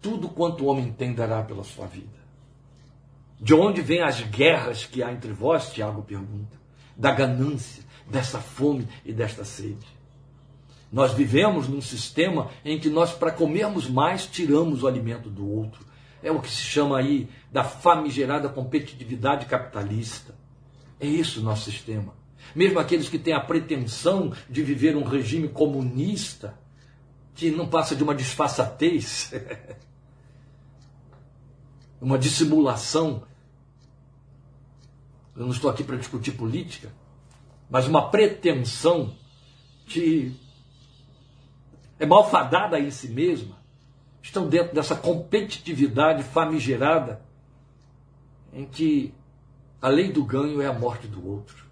[0.00, 2.24] tudo quanto o homem tem dará pela sua vida.
[3.40, 5.72] De onde vêm as guerras que há entre vós?
[5.72, 6.56] Tiago pergunta.
[6.96, 9.86] Da ganância, dessa fome e desta sede.
[10.92, 15.84] Nós vivemos num sistema em que nós, para comermos mais, tiramos o alimento do outro.
[16.22, 20.34] É o que se chama aí da famigerada competitividade capitalista.
[21.00, 22.14] É isso o nosso sistema.
[22.54, 26.58] Mesmo aqueles que têm a pretensão de viver um regime comunista,
[27.34, 29.32] que não passa de uma disfarçatez,
[32.00, 33.24] uma dissimulação.
[35.36, 36.92] Eu não estou aqui para discutir política,
[37.68, 39.14] mas uma pretensão
[39.86, 40.34] que
[41.98, 43.56] é malfadada em si mesma,
[44.22, 47.22] estão dentro dessa competitividade famigerada
[48.52, 49.12] em que
[49.80, 51.64] a lei do ganho é a morte do outro.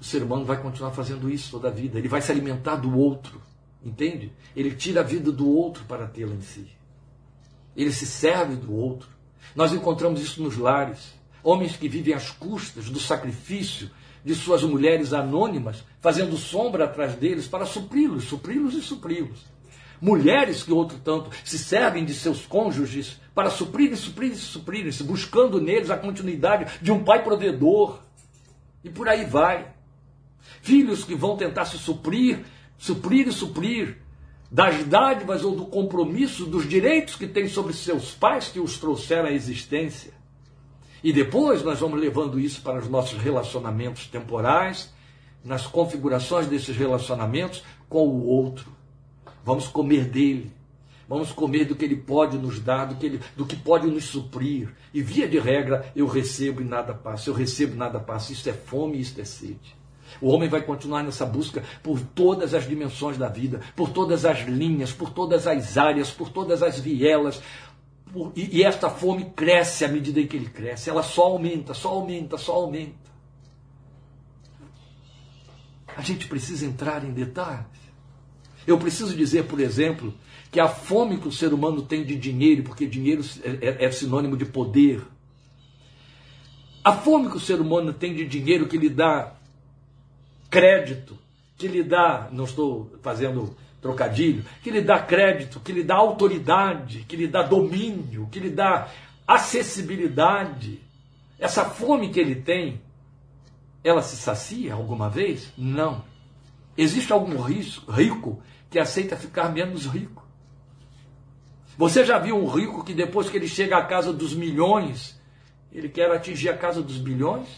[0.00, 2.96] O ser humano vai continuar fazendo isso toda a vida, ele vai se alimentar do
[2.96, 3.42] outro,
[3.84, 4.32] entende?
[4.54, 6.66] Ele tira a vida do outro para tê-la em si.
[7.76, 9.08] Ele se serve do outro.
[9.54, 11.14] Nós encontramos isso nos lares.
[11.42, 13.90] Homens que vivem às custas do sacrifício
[14.24, 19.46] de suas mulheres anônimas, fazendo sombra atrás deles para supri-los, supri-los e supri-los.
[20.00, 25.02] Mulheres que, outro tanto, se servem de seus cônjuges para suprir e suprir e suprir-se,
[25.02, 28.00] buscando neles a continuidade de um pai provedor.
[28.82, 29.77] E por aí vai.
[30.62, 32.44] Filhos que vão tentar se suprir,
[32.76, 33.98] suprir e suprir
[34.50, 39.28] das dádivas ou do compromisso, dos direitos que têm sobre seus pais que os trouxeram
[39.28, 40.12] à existência.
[41.02, 44.92] E depois nós vamos levando isso para os nossos relacionamentos temporais,
[45.44, 48.72] nas configurações desses relacionamentos com o outro.
[49.44, 50.52] Vamos comer dele.
[51.08, 54.04] Vamos comer do que ele pode nos dar, do que, ele, do que pode nos
[54.04, 54.68] suprir.
[54.92, 57.30] E via de regra, eu recebo e nada passa.
[57.30, 58.32] Eu recebo e nada passa.
[58.32, 59.77] Isso é fome e isso é sede.
[60.20, 64.40] O homem vai continuar nessa busca por todas as dimensões da vida, por todas as
[64.40, 67.40] linhas, por todas as áreas, por todas as vielas,
[68.34, 71.90] e, e esta fome cresce à medida em que ele cresce, ela só aumenta, só
[71.90, 73.08] aumenta, só aumenta.
[75.96, 77.66] A gente precisa entrar em detalhes.
[78.66, 80.14] Eu preciso dizer, por exemplo,
[80.50, 83.90] que a fome que o ser humano tem de dinheiro, porque dinheiro é, é, é
[83.90, 85.02] sinônimo de poder.
[86.84, 89.34] A fome que o ser humano tem de dinheiro que lhe dá
[90.50, 91.18] crédito,
[91.56, 97.04] que lhe dá, não estou fazendo trocadilho, que lhe dá crédito, que lhe dá autoridade,
[97.08, 98.88] que lhe dá domínio, que lhe dá
[99.26, 100.80] acessibilidade.
[101.38, 102.80] Essa fome que ele tem,
[103.84, 105.52] ela se sacia alguma vez?
[105.56, 106.04] Não.
[106.76, 110.26] Existe algum rico que aceita ficar menos rico?
[111.76, 115.20] Você já viu um rico que depois que ele chega à casa dos milhões,
[115.72, 117.48] ele quer atingir a casa dos bilhões?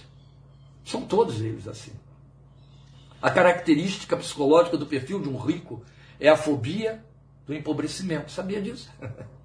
[0.84, 1.92] São todos eles assim.
[3.22, 5.82] A característica psicológica do perfil de um rico
[6.18, 7.04] é a fobia
[7.46, 8.30] do empobrecimento.
[8.30, 8.90] Sabia disso?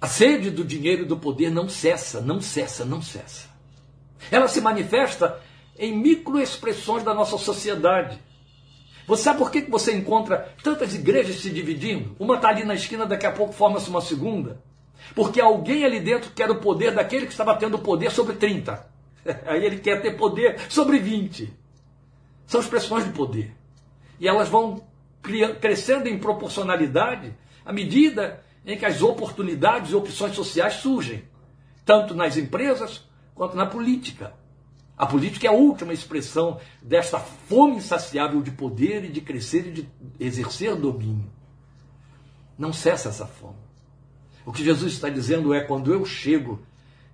[0.00, 3.50] A sede do dinheiro e do poder não cessa, não cessa, não cessa.
[4.30, 5.38] Ela se manifesta
[5.78, 8.18] em microexpressões da nossa sociedade.
[9.06, 12.16] Você sabe por que você encontra tantas igrejas se dividindo?
[12.18, 14.62] Uma está ali na esquina, daqui a pouco forma-se uma segunda.
[15.14, 18.88] Porque alguém ali dentro quer o poder daquele que estava tendo poder sobre 30.
[19.44, 21.59] Aí ele quer ter poder sobre 20.
[22.50, 23.54] São expressões de poder.
[24.18, 24.82] E elas vão
[25.60, 27.32] crescendo em proporcionalidade
[27.64, 31.22] à medida em que as oportunidades e opções sociais surgem,
[31.84, 34.34] tanto nas empresas quanto na política.
[34.98, 39.70] A política é a última expressão desta fome insaciável de poder e de crescer e
[39.70, 39.88] de
[40.18, 41.30] exercer domínio.
[42.58, 43.62] Não cessa essa fome.
[44.44, 46.60] O que Jesus está dizendo é: quando eu chego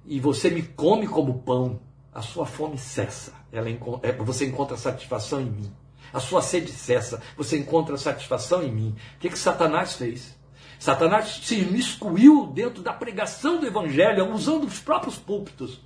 [0.06, 1.78] e você me come como pão,
[2.14, 3.34] a sua fome cessa.
[3.58, 3.70] Ela,
[4.02, 5.72] é, você encontra satisfação em mim
[6.12, 8.96] a sua sede cessa, você encontra satisfação em mim.
[9.16, 10.34] O que, que Satanás fez?
[10.78, 15.80] Satanás se imiscuiu dentro da pregação do Evangelho, usando os próprios púlpitos,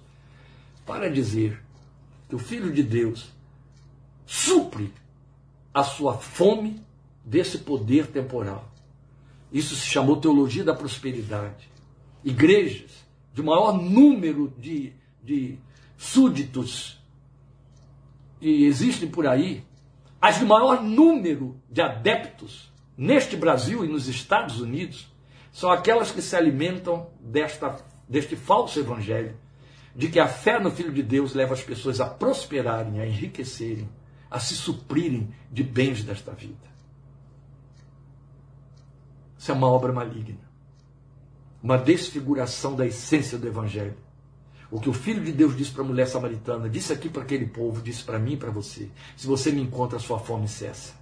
[0.87, 1.61] para dizer
[2.29, 3.33] que o Filho de Deus
[4.27, 4.93] supre
[5.75, 6.81] a sua fome
[7.25, 8.71] desse poder temporal.
[9.53, 11.69] Isso se chamou teologia da prosperidade.
[12.25, 13.05] Igrejas
[13.35, 14.93] de maior número de,
[15.23, 15.59] de
[15.97, 17.00] súditos
[18.41, 19.65] que existem por aí,
[20.21, 25.11] as de maior número de adeptos neste Brasil e nos Estados Unidos,
[25.53, 27.77] são aquelas que se alimentam desta,
[28.09, 29.37] deste falso evangelho,
[29.95, 33.89] de que a fé no Filho de Deus leva as pessoas a prosperarem, a enriquecerem,
[34.31, 36.71] a se suprirem de bens desta vida.
[39.37, 40.49] Isso é uma obra maligna,
[41.63, 43.97] uma desfiguração da essência do evangelho.
[44.71, 47.47] O que o Filho de Deus disse para a mulher samaritana, disse aqui para aquele
[47.47, 50.93] povo, disse para mim e para você: se você me encontra, sua fome cessa.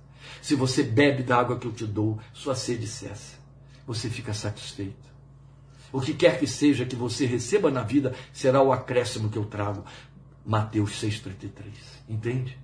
[0.40, 3.36] Se você bebe da água que eu te dou, sua sede cessa.
[3.86, 5.08] Você fica satisfeito.
[5.92, 9.44] O que quer que seja que você receba na vida será o acréscimo que eu
[9.44, 9.84] trago.
[10.44, 11.50] Mateus 6,33.
[12.08, 12.58] Entende?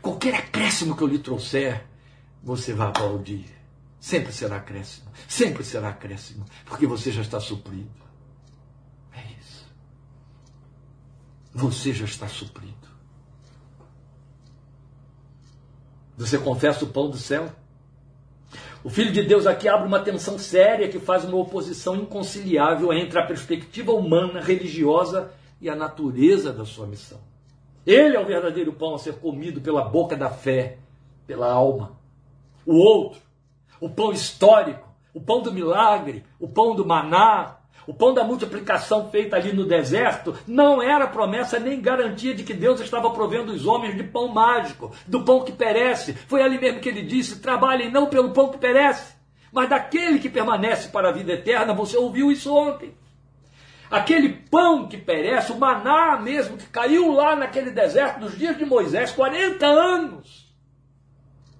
[0.00, 1.86] Qualquer acréscimo que eu lhe trouxer,
[2.42, 3.46] você vai aplaudir.
[3.98, 5.10] Sempre será acréscimo.
[5.28, 6.44] Sempre será acréscimo.
[6.64, 7.90] Porque você já está suprido.
[9.12, 9.66] É isso.
[11.52, 12.88] Você já está suprido.
[16.16, 17.50] Você confessa o pão do céu?
[18.82, 23.18] O Filho de Deus aqui abre uma tensão séria que faz uma oposição inconciliável entre
[23.18, 27.20] a perspectiva humana, religiosa e a natureza da sua missão.
[27.86, 30.78] Ele é o verdadeiro pão a ser comido pela boca da fé,
[31.26, 31.98] pela alma.
[32.64, 33.20] O outro,
[33.80, 39.10] o pão histórico, o pão do milagre, o pão do maná, o pão da multiplicação
[39.10, 43.66] feita ali no deserto não era promessa nem garantia de que Deus estava provendo os
[43.66, 46.14] homens de pão mágico, do pão que perece.
[46.14, 49.14] Foi ali mesmo que ele disse: trabalhem não pelo pão que perece,
[49.52, 51.74] mas daquele que permanece para a vida eterna.
[51.74, 52.94] Você ouviu isso ontem.
[53.90, 58.64] Aquele pão que perece, o maná mesmo, que caiu lá naquele deserto nos dias de
[58.64, 60.48] Moisés, 40 anos.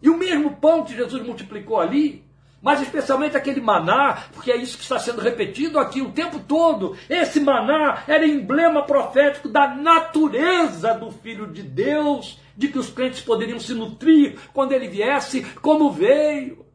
[0.00, 2.24] E o mesmo pão que Jesus multiplicou ali,
[2.62, 6.96] mas especialmente aquele maná, porque é isso que está sendo repetido aqui o tempo todo.
[7.08, 13.22] Esse maná era emblema profético da natureza do Filho de Deus, de que os crentes
[13.22, 16.66] poderiam se nutrir quando ele viesse, como veio.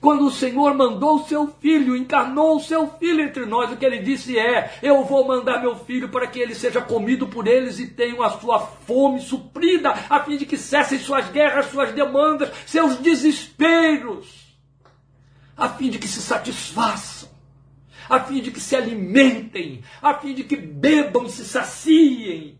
[0.00, 3.84] Quando o Senhor mandou o seu filho, encarnou o seu filho entre nós, o que
[3.84, 7.80] ele disse é: Eu vou mandar meu filho para que ele seja comido por eles
[7.80, 12.52] e tenham a sua fome suprida, a fim de que cessem suas guerras, suas demandas,
[12.64, 14.47] seus desesperos
[15.58, 17.28] a fim de que se satisfaçam,
[18.08, 22.58] a fim de que se alimentem, a fim de que bebam e se saciem.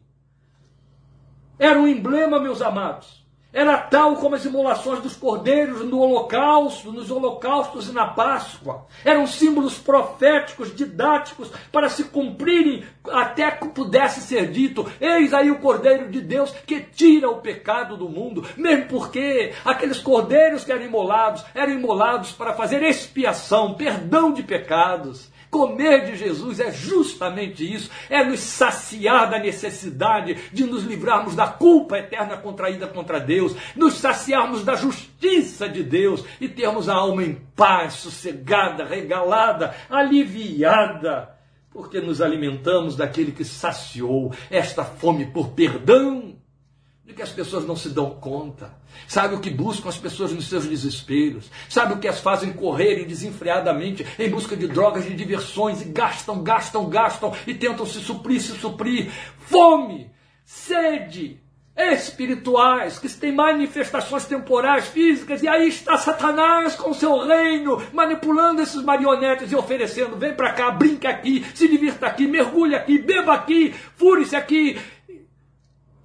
[1.57, 3.18] Era um emblema, meus amados,
[3.51, 8.87] era tal como as imolações dos cordeiros no holocausto, nos holocaustos e na Páscoa.
[9.03, 15.61] Eram símbolos proféticos, didáticos, para se cumprirem até que pudesse ser dito: Eis aí o
[15.61, 18.47] Cordeiro de Deus que tira o pecado do mundo.
[18.55, 25.31] Mesmo porque aqueles cordeiros que eram imolados, eram imolados para fazer expiação, perdão de pecados.
[25.51, 31.47] Comer de Jesus é justamente isso, é nos saciar da necessidade de nos livrarmos da
[31.47, 37.25] culpa eterna contraída contra Deus, nos saciarmos da justiça de Deus e termos a alma
[37.25, 41.31] em paz, sossegada, regalada, aliviada,
[41.71, 46.38] porque nos alimentamos daquele que saciou esta fome por perdão
[47.09, 48.71] de que as pessoas não se dão conta.
[49.07, 51.51] Sabe o que buscam as pessoas nos seus desesperos.
[51.67, 56.43] Sabe o que as fazem correrem desenfreadamente em busca de drogas, de diversões, e gastam,
[56.43, 59.11] gastam, gastam e tentam se suprir, se suprir.
[59.39, 60.11] Fome,
[60.45, 61.41] sede,
[61.75, 68.83] espirituais, que têm manifestações temporais, físicas, e aí está Satanás com seu reino, manipulando esses
[68.83, 73.75] marionetes e oferecendo: vem para cá, brinca aqui, se divirta aqui, mergulhe aqui, beba aqui,
[73.97, 74.79] fure-se aqui,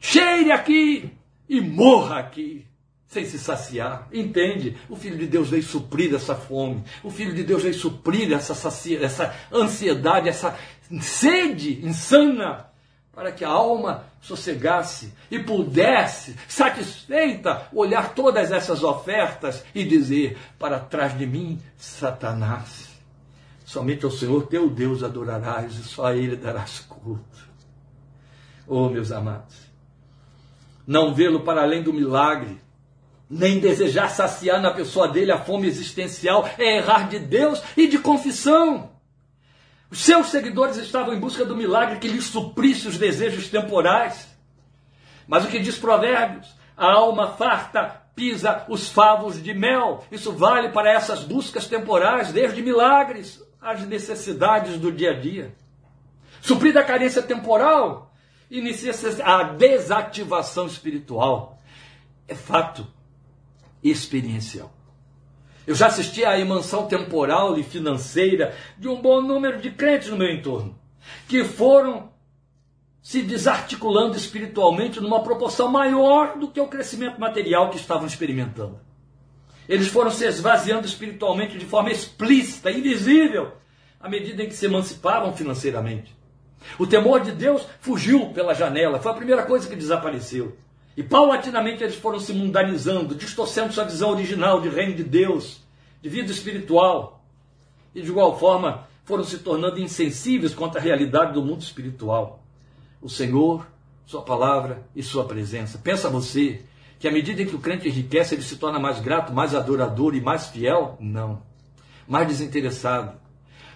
[0.03, 1.09] cheire aqui
[1.47, 2.67] e morra aqui,
[3.07, 4.09] sem se saciar.
[4.11, 4.77] Entende?
[4.89, 6.83] O Filho de Deus veio suprir essa fome.
[7.01, 10.57] O Filho de Deus veio suprir essa, essa ansiedade, essa
[11.01, 12.67] sede insana,
[13.13, 20.79] para que a alma sossegasse e pudesse, satisfeita, olhar todas essas ofertas e dizer: para
[20.79, 22.89] trás de mim, Satanás.
[23.63, 27.53] Somente ao Senhor teu Deus adorarás e só a Ele darás culto.
[28.67, 29.62] Oh, meus amados,
[30.85, 32.61] não vê-lo para além do milagre,
[33.29, 37.97] nem desejar saciar na pessoa dele a fome existencial, é errar de Deus e de
[37.97, 38.91] confissão.
[39.89, 44.27] Os seus seguidores estavam em busca do milagre que lhes suprisse os desejos temporais.
[45.27, 46.47] Mas o que diz Provérbios?
[46.75, 50.03] A alma farta pisa os favos de mel.
[50.11, 55.55] Isso vale para essas buscas temporais, desde milagres às necessidades do dia a dia.
[56.41, 58.12] Suprida a carência temporal,
[58.49, 61.61] inicia-se a desativação espiritual.
[62.27, 62.87] É fato
[63.83, 64.71] experiencial.
[65.65, 70.17] Eu já assisti à imansão temporal e financeira de um bom número de crentes no
[70.17, 70.77] meu entorno.
[71.27, 72.13] que foram
[73.01, 78.79] se desarticulando espiritualmente numa proporção maior do que o crescimento material que estavam experimentando.
[79.67, 83.51] Eles foram se esvaziando espiritualmente de forma explícita, invisível,
[83.99, 86.15] à medida em que se emancipavam financeiramente.
[86.77, 90.55] O temor de Deus fugiu pela janela, foi a primeira coisa que desapareceu.
[90.95, 95.61] E paulatinamente eles foram se mundanizando, distorcendo sua visão original de reino de Deus,
[96.01, 97.23] de vida espiritual.
[97.95, 102.43] E de igual forma foram se tornando insensíveis quanto à realidade do mundo espiritual
[103.03, 103.67] o Senhor,
[104.05, 105.77] Sua palavra e Sua presença.
[105.77, 106.63] Pensa você
[106.97, 110.15] que à medida em que o crente enriquece, ele se torna mais grato, mais adorador
[110.15, 110.97] e mais fiel?
[111.01, 111.41] Não.
[112.07, 113.17] Mais desinteressado,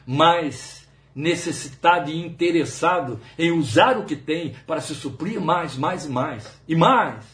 [0.06, 0.87] mais
[1.18, 6.62] necessitado e interessado em usar o que tem para se suprir mais, mais e mais.
[6.68, 7.26] E mais,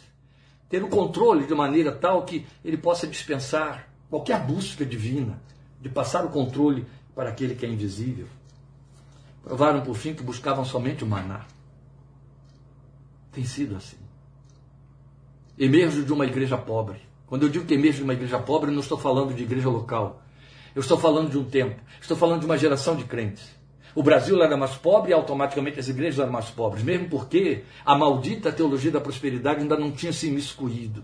[0.69, 5.37] ter o controle de maneira tal que ele possa dispensar qualquer busca divina,
[5.81, 8.27] de passar o controle para aquele que é invisível.
[9.43, 11.45] Provaram por fim que buscavam somente o maná.
[13.33, 13.97] Tem sido assim.
[15.59, 17.01] Emerjo de uma igreja pobre.
[17.27, 20.23] Quando eu digo que emerjo de uma igreja pobre, não estou falando de igreja local.
[20.73, 21.81] Eu estou falando de um tempo.
[21.99, 23.52] Estou falando de uma geração de crentes.
[23.95, 27.95] O Brasil era mais pobre e automaticamente as igrejas eram mais pobres, mesmo porque a
[27.95, 31.03] maldita teologia da prosperidade ainda não tinha se imiscuído.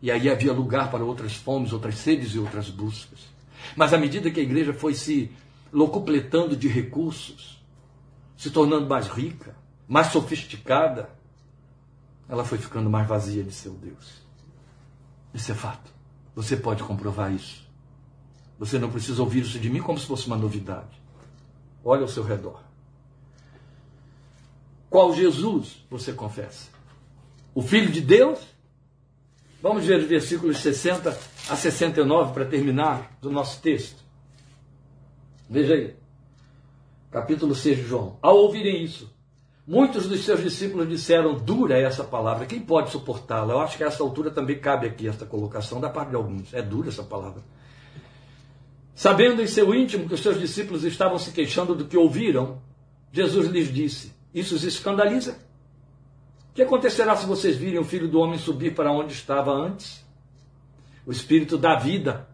[0.00, 3.20] E aí havia lugar para outras fomes, outras sedes e outras buscas.
[3.76, 5.30] Mas à medida que a igreja foi se
[5.72, 7.62] locupletando de recursos,
[8.36, 9.56] se tornando mais rica,
[9.88, 11.10] mais sofisticada,
[12.28, 14.22] ela foi ficando mais vazia de seu Deus.
[15.34, 15.90] Isso é fato.
[16.34, 17.68] Você pode comprovar isso.
[18.58, 21.01] Você não precisa ouvir isso de mim como se fosse uma novidade.
[21.84, 22.60] Olha ao seu redor.
[24.88, 26.68] Qual Jesus você confessa?
[27.54, 28.40] O Filho de Deus?
[29.62, 31.10] Vamos ver os versículos 60
[31.48, 34.02] a 69 para terminar do nosso texto.
[35.48, 35.96] Veja aí.
[37.10, 38.18] Capítulo 6 de João.
[38.22, 39.12] Ao ouvirem isso,
[39.66, 43.54] Muitos dos seus discípulos disseram: dura é essa palavra, quem pode suportá-la?
[43.54, 46.52] Eu acho que a essa altura também cabe aqui esta colocação da parte de alguns.
[46.52, 47.42] É dura essa palavra.
[48.94, 52.60] Sabendo em seu íntimo que os seus discípulos estavam se queixando do que ouviram,
[53.10, 55.38] Jesus lhes disse: Isso os escandaliza?
[56.50, 60.04] O que acontecerá se vocês virem o filho do homem subir para onde estava antes?
[61.06, 62.28] O espírito da vida.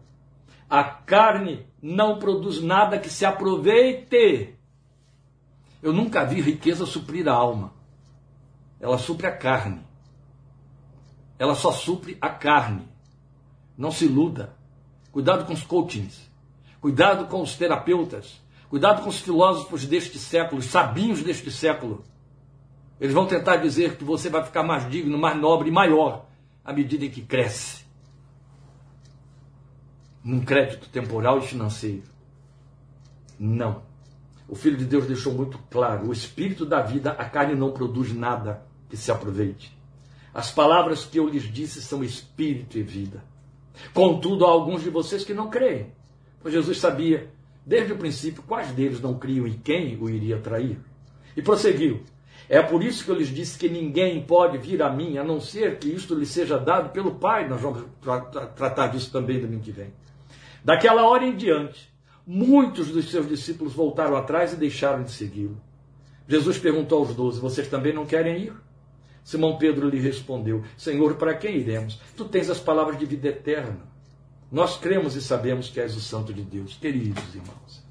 [0.69, 4.55] A carne não produz nada que se aproveite.
[5.81, 7.73] Eu nunca vi riqueza suprir a alma.
[8.79, 9.81] Ela supre a carne.
[11.39, 12.87] Ela só supre a carne.
[13.77, 14.53] Não se iluda.
[15.11, 16.28] Cuidado com os coachings.
[16.81, 18.41] Cuidado com os terapeutas.
[18.69, 22.03] Cuidado com os filósofos deste século, os sabinhos deste século.
[22.99, 26.25] Eles vão tentar dizer que você vai ficar mais digno, mais nobre e maior
[26.63, 27.83] à medida em que cresce.
[30.23, 32.03] Num crédito temporal e financeiro.
[33.39, 33.81] Não.
[34.47, 38.13] O Filho de Deus deixou muito claro: o espírito da vida, a carne não produz
[38.13, 39.75] nada que se aproveite.
[40.33, 43.23] As palavras que eu lhes disse são espírito e vida.
[43.93, 45.91] Contudo, há alguns de vocês que não creem,
[46.41, 47.29] pois Jesus sabia,
[47.65, 50.77] desde o princípio, quais deles não criam e quem o iria trair.
[51.35, 52.01] E prosseguiu:
[52.47, 55.39] É por isso que eu lhes disse que ninguém pode vir a mim, a não
[55.39, 57.47] ser que isto lhe seja dado pelo Pai.
[57.47, 59.93] Nós vamos tra tratar disso também domingo que vem.
[60.63, 61.89] Daquela hora em diante,
[62.31, 65.59] Muitos dos seus discípulos voltaram atrás e deixaram de segui-lo.
[66.27, 68.53] Jesus perguntou aos doze: Vocês também não querem ir?
[69.23, 71.99] Simão Pedro lhe respondeu: Senhor, para quem iremos?
[72.15, 73.79] Tu tens as palavras de vida eterna.
[74.51, 76.75] Nós cremos e sabemos que és o Santo de Deus.
[76.75, 77.83] Queridos irmãos,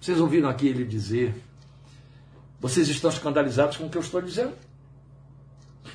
[0.00, 1.34] vocês ouviram aqui ele dizer:
[2.60, 4.52] Vocês estão escandalizados com o que eu estou dizendo?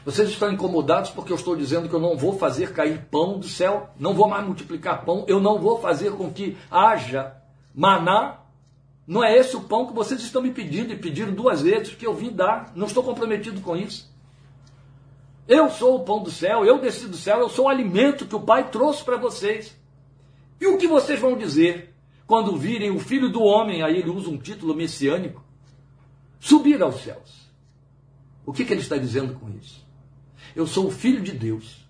[0.03, 3.47] Vocês estão incomodados porque eu estou dizendo que eu não vou fazer cair pão do
[3.47, 7.35] céu, não vou mais multiplicar pão, eu não vou fazer com que haja
[7.73, 8.39] Maná,
[9.05, 12.05] não é esse o pão que vocês estão me pedindo e pediram duas vezes que
[12.05, 12.71] eu vim dar.
[12.75, 14.09] Não estou comprometido com isso.
[15.47, 18.35] Eu sou o pão do céu, eu desci do céu, eu sou o alimento que
[18.35, 19.75] o Pai trouxe para vocês.
[20.61, 21.91] E o que vocês vão dizer
[22.27, 25.43] quando virem o Filho do Homem, aí ele usa um título messiânico,
[26.39, 27.49] subir aos céus?
[28.45, 29.83] O que, que ele está dizendo com isso?
[30.55, 31.83] Eu sou o Filho de Deus.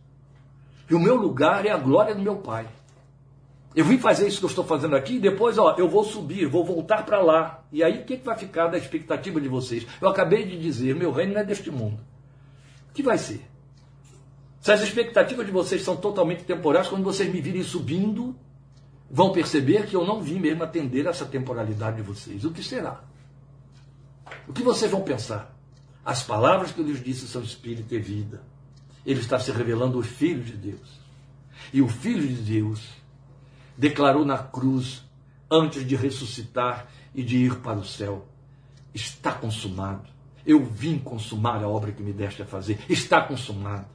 [0.89, 2.67] E o meu lugar é a glória do meu Pai.
[3.75, 6.47] Eu vim fazer isso que eu estou fazendo aqui e depois, ó, eu vou subir,
[6.47, 7.63] vou voltar para lá.
[7.71, 9.85] E aí, o que, que vai ficar da expectativa de vocês?
[10.01, 11.99] Eu acabei de dizer, meu reino não é deste mundo.
[12.89, 13.45] O que vai ser?
[14.59, 18.35] Se as expectativas de vocês são totalmente temporais, quando vocês me virem subindo,
[19.11, 22.45] vão perceber que eu não vim mesmo atender essa temporalidade de vocês.
[22.45, 23.03] O que será?
[24.47, 25.53] O que vocês vão pensar?
[26.03, 28.41] As palavras que eu lhes disse são espírito e vida.
[29.05, 31.01] Ele está se revelando o Filho de Deus.
[31.73, 32.87] E o Filho de Deus
[33.77, 35.03] declarou na cruz
[35.49, 38.25] antes de ressuscitar e de ir para o céu.
[38.93, 40.09] Está consumado.
[40.45, 42.79] Eu vim consumar a obra que me deste a fazer.
[42.89, 43.87] Está consumado.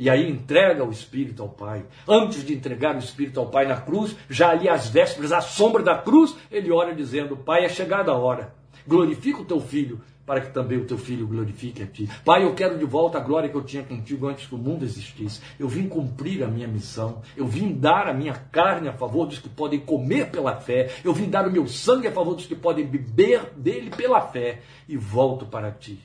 [0.00, 1.84] E aí entrega o Espírito ao Pai.
[2.08, 5.82] Antes de entregar o Espírito ao Pai na cruz, já ali às vésperas, à sombra
[5.82, 8.54] da cruz, ele ora dizendo: Pai, é chegada a hora.
[8.88, 12.08] Glorifica o teu filho, para que também o teu filho glorifique a ti.
[12.24, 14.86] Pai, eu quero de volta a glória que eu tinha contigo antes que o mundo
[14.86, 15.42] existisse.
[15.58, 17.20] Eu vim cumprir a minha missão.
[17.36, 20.90] Eu vim dar a minha carne a favor dos que podem comer pela fé.
[21.04, 24.62] Eu vim dar o meu sangue a favor dos que podem beber dele pela fé.
[24.88, 26.00] E volto para ti,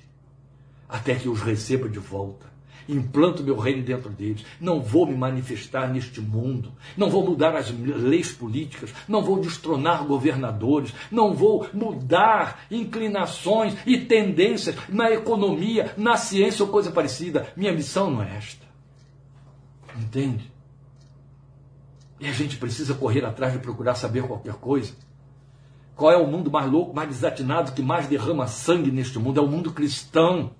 [0.89, 2.54] até que os receba de volta
[2.87, 4.45] implanto meu reino dentro deles.
[4.59, 10.05] Não vou me manifestar neste mundo, não vou mudar as leis políticas, não vou destronar
[10.05, 17.47] governadores, não vou mudar inclinações e tendências na economia, na ciência ou coisa parecida.
[17.55, 18.65] Minha missão não é esta.
[19.97, 20.51] Entende?
[22.19, 24.93] E a gente precisa correr atrás de procurar saber qualquer coisa.
[25.95, 29.39] Qual é o mundo mais louco, mais desatinado, que mais derrama sangue neste mundo?
[29.39, 30.51] É o mundo cristão.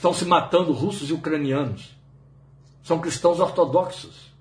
[0.00, 1.94] Estão se matando russos e ucranianos.
[2.82, 4.32] São cristãos ortodoxos.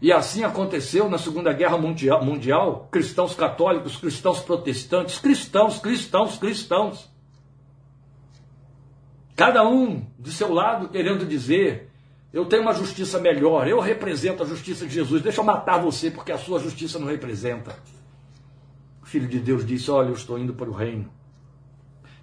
[0.00, 7.10] E assim aconteceu na Segunda Guerra Mundial, mundial, cristãos católicos, cristãos protestantes, cristãos, cristãos, cristãos.
[9.36, 11.90] Cada um de seu lado querendo dizer:
[12.32, 16.10] eu tenho uma justiça melhor, eu represento a justiça de Jesus, deixa eu matar você
[16.10, 17.76] porque a sua justiça não representa.
[19.02, 21.17] O Filho de Deus disse: Olha, eu estou indo para o reino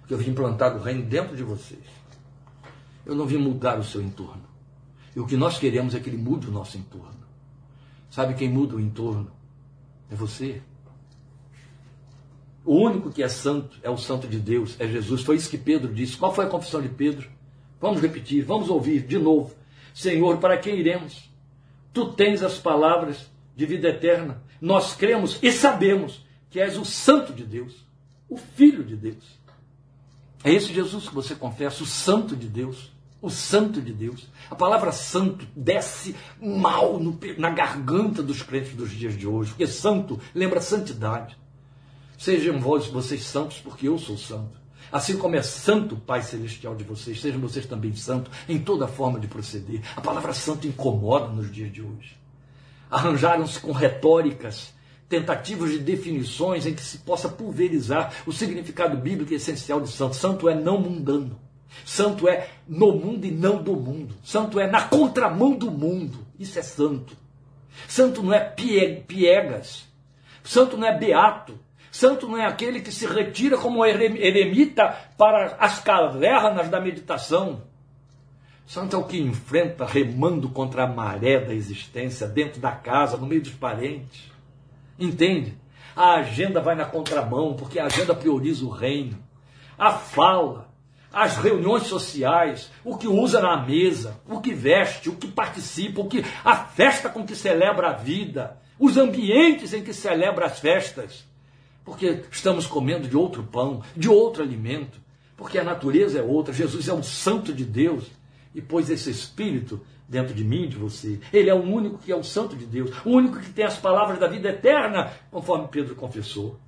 [0.06, 1.82] porque eu vim implantar o reino dentro de vocês.
[3.04, 4.44] Eu não vim mudar o seu entorno.
[5.16, 7.26] E o que nós queremos é que ele mude o nosso entorno.
[8.08, 9.32] Sabe quem muda o entorno?
[10.08, 10.62] É você.
[12.64, 15.22] O único que é santo é o santo de Deus, é Jesus.
[15.22, 16.16] Foi isso que Pedro disse.
[16.16, 17.28] Qual foi a confissão de Pedro?
[17.80, 19.56] Vamos repetir, vamos ouvir de novo.
[19.92, 21.28] Senhor, para quem iremos?
[21.92, 24.40] Tu tens as palavras de vida eterna.
[24.60, 27.84] Nós cremos e sabemos que és o santo de Deus,
[28.28, 29.45] o filho de Deus.
[30.46, 32.92] É esse Jesus que você confessa, o Santo de Deus.
[33.20, 34.28] O Santo de Deus.
[34.48, 39.66] A palavra santo desce mal no, na garganta dos crentes dos dias de hoje, porque
[39.66, 41.36] santo lembra santidade.
[42.16, 44.56] Sejam vós, vocês santos, porque eu sou santo.
[44.92, 48.86] Assim como é santo o Pai Celestial de vocês, sejam vocês também santos em toda
[48.86, 49.80] forma de proceder.
[49.96, 52.16] A palavra santo incomoda nos dias de hoje.
[52.88, 54.72] Arranjaram-se com retóricas
[55.08, 60.16] tentativas de definições em que se possa pulverizar o significado bíblico essencial de santo.
[60.16, 61.38] Santo é não mundano.
[61.84, 64.14] Santo é no mundo e não do mundo.
[64.24, 66.26] Santo é na contramão do mundo.
[66.38, 67.16] Isso é santo.
[67.86, 69.86] Santo não é piegas.
[70.42, 71.58] Santo não é beato.
[71.90, 77.62] Santo não é aquele que se retira como eremita para as cavernas da meditação.
[78.66, 83.26] Santo é o que enfrenta remando contra a maré da existência, dentro da casa, no
[83.26, 84.35] meio dos parentes.
[84.98, 85.56] Entende?
[85.94, 89.18] A agenda vai na contramão, porque a agenda prioriza o reino.
[89.78, 90.68] A fala,
[91.12, 96.08] as reuniões sociais, o que usa na mesa, o que veste, o que participa, o
[96.08, 101.24] que a festa com que celebra a vida, os ambientes em que celebra as festas.
[101.84, 105.00] Porque estamos comendo de outro pão, de outro alimento,
[105.36, 108.04] porque a natureza é outra, Jesus é um santo de Deus
[108.54, 111.20] e pôs esse espírito dentro de mim, de você.
[111.32, 113.76] Ele é o único que é o santo de Deus, o único que tem as
[113.76, 116.58] palavras da vida eterna, conforme Pedro confessou.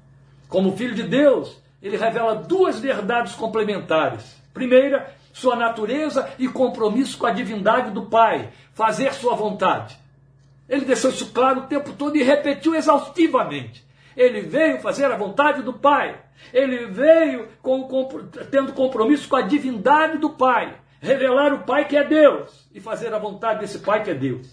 [0.49, 4.37] Como filho de Deus, ele revela duas verdades complementares.
[4.53, 9.97] Primeira, sua natureza e compromisso com a divindade do Pai, fazer sua vontade.
[10.69, 13.87] Ele deixou isso claro o tempo todo e repetiu exaustivamente.
[14.17, 16.19] Ele veio fazer a vontade do Pai.
[16.53, 17.87] Ele veio com,
[18.51, 23.13] tendo compromisso com a divindade do Pai revelar o Pai que é Deus e fazer
[23.13, 24.49] a vontade desse Pai que é Deus.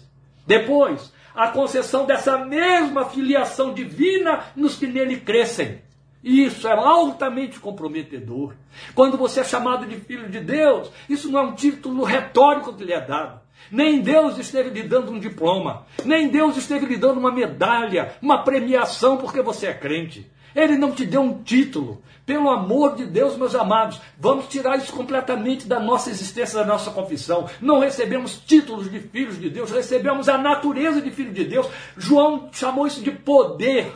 [0.46, 5.80] Depois, a concessão dessa mesma filiação divina nos que nele crescem.
[6.22, 8.54] Isso é altamente comprometedor.
[8.94, 12.84] Quando você é chamado de filho de Deus, isso não é um título retórico que
[12.84, 13.40] lhe é dado.
[13.70, 18.42] Nem Deus esteve lhe dando um diploma, nem Deus esteve lhe dando uma medalha, uma
[18.42, 20.30] premiação porque você é crente.
[20.54, 22.02] Ele não te deu um título.
[22.24, 26.90] Pelo amor de Deus, meus amados, vamos tirar isso completamente da nossa existência, da nossa
[26.90, 27.48] confissão.
[27.60, 31.68] Não recebemos títulos de filhos de Deus, recebemos a natureza de filho de Deus.
[31.96, 33.92] João chamou isso de poder.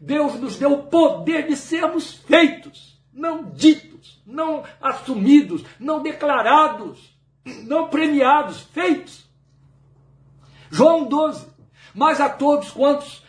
[0.00, 7.14] Deus nos deu o poder de sermos feitos, não ditos, não assumidos, não declarados,
[7.64, 9.24] não premiados, feitos.
[10.70, 11.46] João 12.
[11.94, 13.22] Mas a todos quantos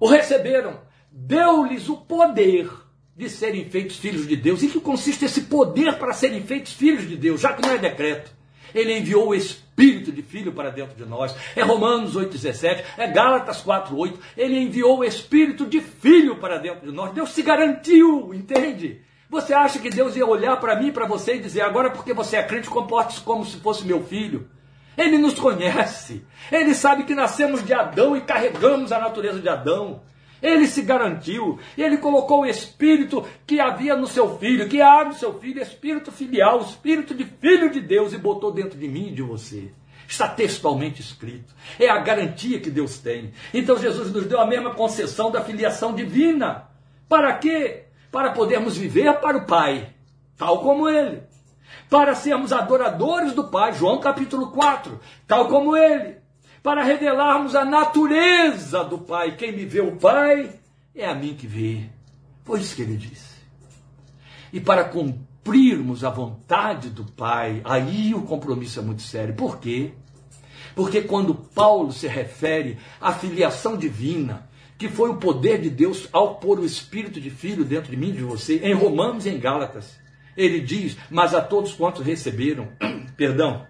[0.00, 0.80] o receberam,
[1.12, 2.70] deu-lhes o poder
[3.16, 4.62] de serem feitos filhos de Deus.
[4.62, 7.78] E que consiste esse poder para serem feitos filhos de Deus, já que não é
[7.78, 8.32] decreto?
[8.74, 11.34] Ele enviou o Espírito de Filho para dentro de nós.
[11.54, 14.14] É Romanos 8,17, é Gálatas 4,8.
[14.36, 17.12] Ele enviou o Espírito de Filho para dentro de nós.
[17.12, 19.02] Deus se garantiu, entende?
[19.28, 22.36] Você acha que Deus ia olhar para mim, para você e dizer, agora porque você
[22.36, 24.48] é crente, comporte-se como se fosse meu filho?
[24.96, 26.22] Ele nos conhece.
[26.50, 30.02] Ele sabe que nascemos de Adão e carregamos a natureza de Adão.
[30.42, 35.14] Ele se garantiu, ele colocou o espírito que havia no seu filho, que há no
[35.14, 39.14] seu filho, espírito filial, espírito de filho de Deus, e botou dentro de mim e
[39.14, 39.70] de você.
[40.08, 41.54] Está textualmente escrito.
[41.78, 43.32] É a garantia que Deus tem.
[43.54, 46.68] Então Jesus nos deu a mesma concessão da filiação divina.
[47.08, 47.84] Para quê?
[48.10, 49.94] Para podermos viver para o Pai,
[50.36, 51.22] tal como Ele.
[51.88, 56.21] Para sermos adoradores do Pai, João capítulo 4, tal como Ele
[56.62, 59.36] para revelarmos a natureza do Pai.
[59.36, 60.50] Quem me vê o Pai
[60.94, 61.86] é a mim que vê.
[62.44, 63.32] Foi isso que ele disse.
[64.52, 69.34] E para cumprirmos a vontade do Pai, aí o compromisso é muito sério.
[69.34, 69.92] Por quê?
[70.74, 74.48] Porque quando Paulo se refere à filiação divina,
[74.78, 78.10] que foi o poder de Deus ao pôr o espírito de filho dentro de mim
[78.10, 79.98] e de você, em Romanos e em Gálatas,
[80.36, 82.68] ele diz: Mas a todos quantos receberam,
[83.16, 83.66] perdão,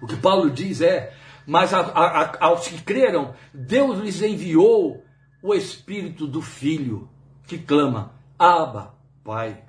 [0.00, 1.14] o que Paulo diz é:
[1.46, 5.02] mas a, a, aos que creram, Deus lhes enviou
[5.42, 7.08] o Espírito do Filho,
[7.46, 9.64] que clama: Abba, Pai.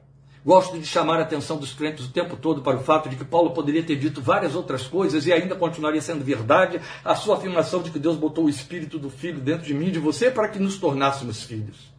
[0.46, 3.24] Gosto de chamar a atenção dos crentes o tempo todo para o fato de que
[3.24, 7.82] Paulo poderia ter dito várias outras coisas e ainda continuaria sendo verdade a sua afirmação
[7.82, 10.50] de que Deus botou o Espírito do Filho dentro de mim e de você para
[10.50, 11.94] que nos tornássemos filhos.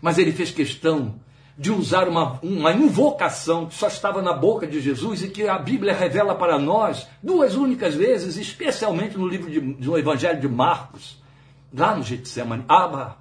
[0.00, 1.20] Mas ele fez questão
[1.60, 5.58] de usar uma, uma invocação que só estava na boca de Jesus e que a
[5.58, 11.22] Bíblia revela para nós duas únicas vezes, especialmente no livro de, do Evangelho de Marcos,
[11.70, 13.18] lá no Getsemane, Abba.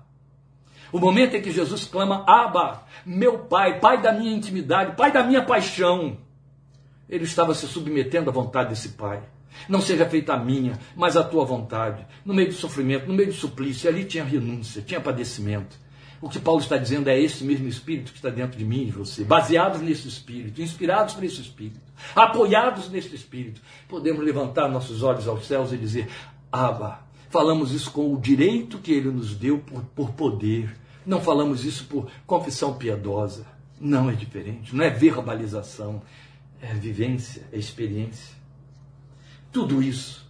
[0.90, 5.22] O momento em que Jesus clama, Abba, meu Pai, Pai da minha intimidade, Pai da
[5.22, 6.16] minha paixão.
[7.10, 9.22] Ele estava se submetendo à vontade desse Pai.
[9.68, 12.08] Não seja feita a minha, mas a tua vontade.
[12.24, 15.78] No meio do sofrimento, no meio do suplício, ali tinha renúncia, tinha padecimento.
[16.22, 18.86] O que Paulo está dizendo é esse mesmo Espírito que está dentro de mim e
[18.86, 19.24] de você.
[19.24, 21.80] Baseados nesse Espírito, inspirados por esse Espírito,
[22.14, 26.10] apoiados nesse Espírito, podemos levantar nossos olhos aos céus e dizer:
[26.52, 27.08] Abba.
[27.30, 30.76] Falamos isso com o direito que ele nos deu por, por poder.
[31.06, 33.46] Não falamos isso por confissão piedosa.
[33.80, 34.76] Não é diferente.
[34.76, 36.02] Não é verbalização.
[36.60, 38.36] É vivência, é experiência.
[39.52, 40.28] Tudo isso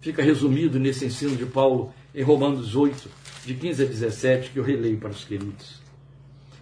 [0.00, 3.08] fica resumido nesse ensino de Paulo em Romanos 8,
[3.44, 5.80] de 15 a 17, que eu releio para os queridos.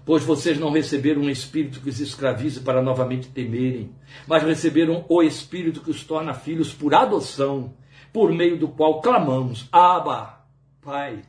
[0.04, 3.90] Pois vocês não receberam um espírito que os escravize para novamente temerem,
[4.26, 7.74] mas receberam o espírito que os torna filhos por adoção,
[8.12, 10.40] por meio do qual clamamos: Abba,
[10.80, 11.22] Pai.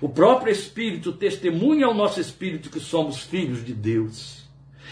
[0.00, 4.48] O próprio Espírito testemunha ao nosso espírito que somos filhos de Deus.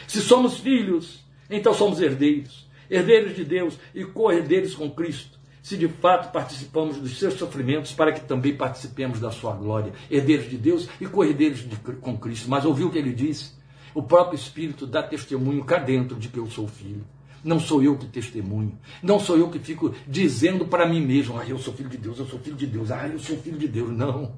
[0.06, 5.88] Se somos filhos, então somos herdeiros, herdeiros de Deus e co-herdeiros com Cristo se de
[5.88, 10.88] fato participamos dos seus sofrimentos, para que também participemos da sua glória, herdeiros de Deus
[11.00, 11.64] e co-herdeiros
[12.00, 12.48] com Cristo.
[12.48, 13.52] Mas ouviu o que ele disse?
[13.94, 17.04] O próprio Espírito dá testemunho cá dentro de que eu sou filho.
[17.42, 18.78] Não sou eu que testemunho.
[19.02, 22.18] Não sou eu que fico dizendo para mim mesmo: ah, eu sou filho de Deus,
[22.18, 23.90] eu sou filho de Deus, ah, eu sou filho de Deus.
[23.90, 24.32] Não.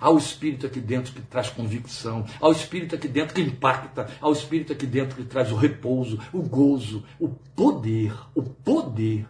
[0.00, 4.08] Há o Espírito aqui dentro que traz convicção, há o Espírito aqui dentro que impacta,
[4.20, 9.26] há o Espírito aqui dentro que traz o repouso, o gozo, o poder, o poder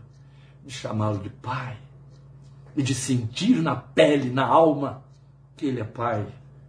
[0.68, 1.78] de chamá-lo de Pai
[2.76, 5.02] e de sentir na pele, na alma,
[5.56, 6.26] que Ele é Pai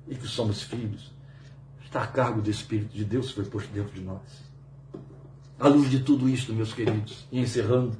[0.07, 1.11] e que somos filhos,
[1.83, 4.21] está a cargo do Espírito de Deus que foi posto dentro de nós.
[5.59, 7.97] À luz de tudo isto, meus queridos, e encerrando,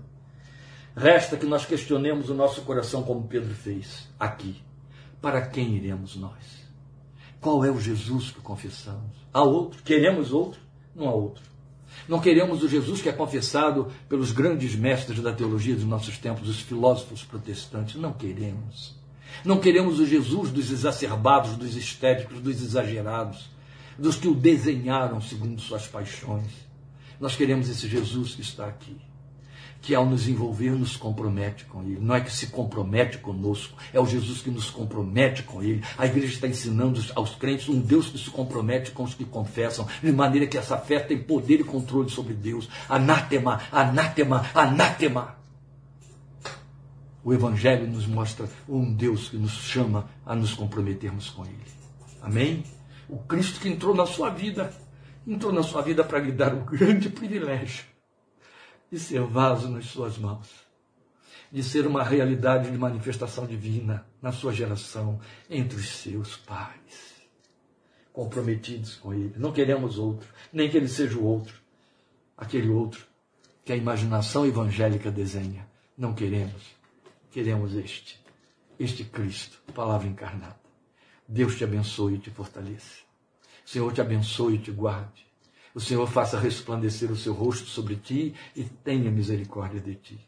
[0.96, 4.64] resta que nós questionemos o nosso coração como Pedro fez aqui.
[5.22, 6.64] Para quem iremos nós?
[7.42, 9.18] Qual é o Jesus que confessamos?
[9.34, 9.84] Há outro?
[9.84, 10.62] Queremos outro?
[10.96, 11.44] Não há outro.
[12.10, 16.50] Não queremos o Jesus que é confessado pelos grandes mestres da teologia dos nossos tempos,
[16.50, 18.02] os filósofos protestantes.
[18.02, 18.96] Não queremos.
[19.46, 23.52] Não queremos o Jesus dos exacerbados, dos histéricos, dos exagerados,
[23.96, 26.52] dos que o desenharam segundo suas paixões.
[27.20, 28.98] Nós queremos esse Jesus que está aqui
[29.82, 32.00] que ao nos envolver nos compromete com Ele.
[32.00, 35.84] Não é que se compromete conosco, é o Jesus que nos compromete com Ele.
[35.98, 39.88] A igreja está ensinando aos crentes um Deus que se compromete com os que confessam,
[40.02, 42.70] de maneira que essa fé tem poder e controle sobre Deus.
[42.88, 45.36] Anátema, anátema, anátema.
[47.24, 51.56] O Evangelho nos mostra um Deus que nos chama a nos comprometermos com Ele.
[52.22, 52.64] Amém?
[53.08, 54.74] O Cristo que entrou na sua vida,
[55.28, 57.89] entrou na sua vida para lhe dar o grande privilégio
[58.92, 60.50] de ser vaso nas suas mãos,
[61.52, 65.20] de ser uma realidade de manifestação divina na sua geração,
[65.50, 67.22] entre os seus pais,
[68.12, 69.34] comprometidos com Ele.
[69.38, 71.60] Não queremos outro, nem que Ele seja o outro,
[72.38, 73.06] aquele outro
[73.64, 75.68] que a imaginação evangélica desenha.
[75.98, 76.64] Não queremos.
[77.32, 78.20] Queremos este,
[78.80, 80.60] este Cristo, palavra encarnada.
[81.28, 83.04] Deus te abençoe e te fortaleça.
[83.64, 85.29] Senhor te abençoe e te guarde.
[85.74, 90.20] O Senhor faça resplandecer o seu rosto sobre ti e tenha misericórdia de ti.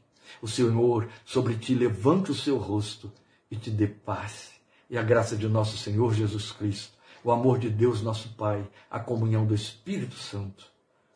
[0.42, 3.12] O Senhor sobre ti levante o seu rosto
[3.50, 4.52] e te dê paz.
[4.90, 9.00] E a graça de nosso Senhor Jesus Cristo, o amor de Deus nosso Pai, a
[9.00, 10.66] comunhão do Espírito Santo,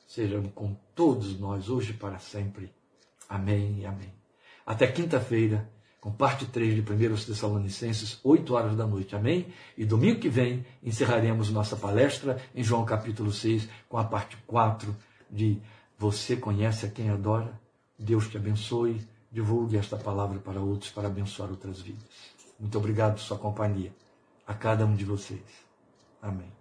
[0.08, 2.74] sejam com todos nós hoje e para sempre.
[3.28, 4.14] Amém e amém.
[4.66, 5.70] Até quinta-feira,
[6.06, 9.16] com parte 3 de 1 Tessalonicenses, 8 horas da noite.
[9.16, 9.48] Amém?
[9.76, 14.96] E domingo que vem encerraremos nossa palestra em João capítulo 6, com a parte 4
[15.32, 15.60] de
[15.98, 17.60] Você conhece a quem adora?
[17.98, 19.02] Deus te abençoe.
[19.32, 22.06] Divulgue esta palavra para outros para abençoar outras vidas.
[22.60, 23.92] Muito obrigado por sua companhia.
[24.46, 25.42] A cada um de vocês.
[26.22, 26.55] Amém.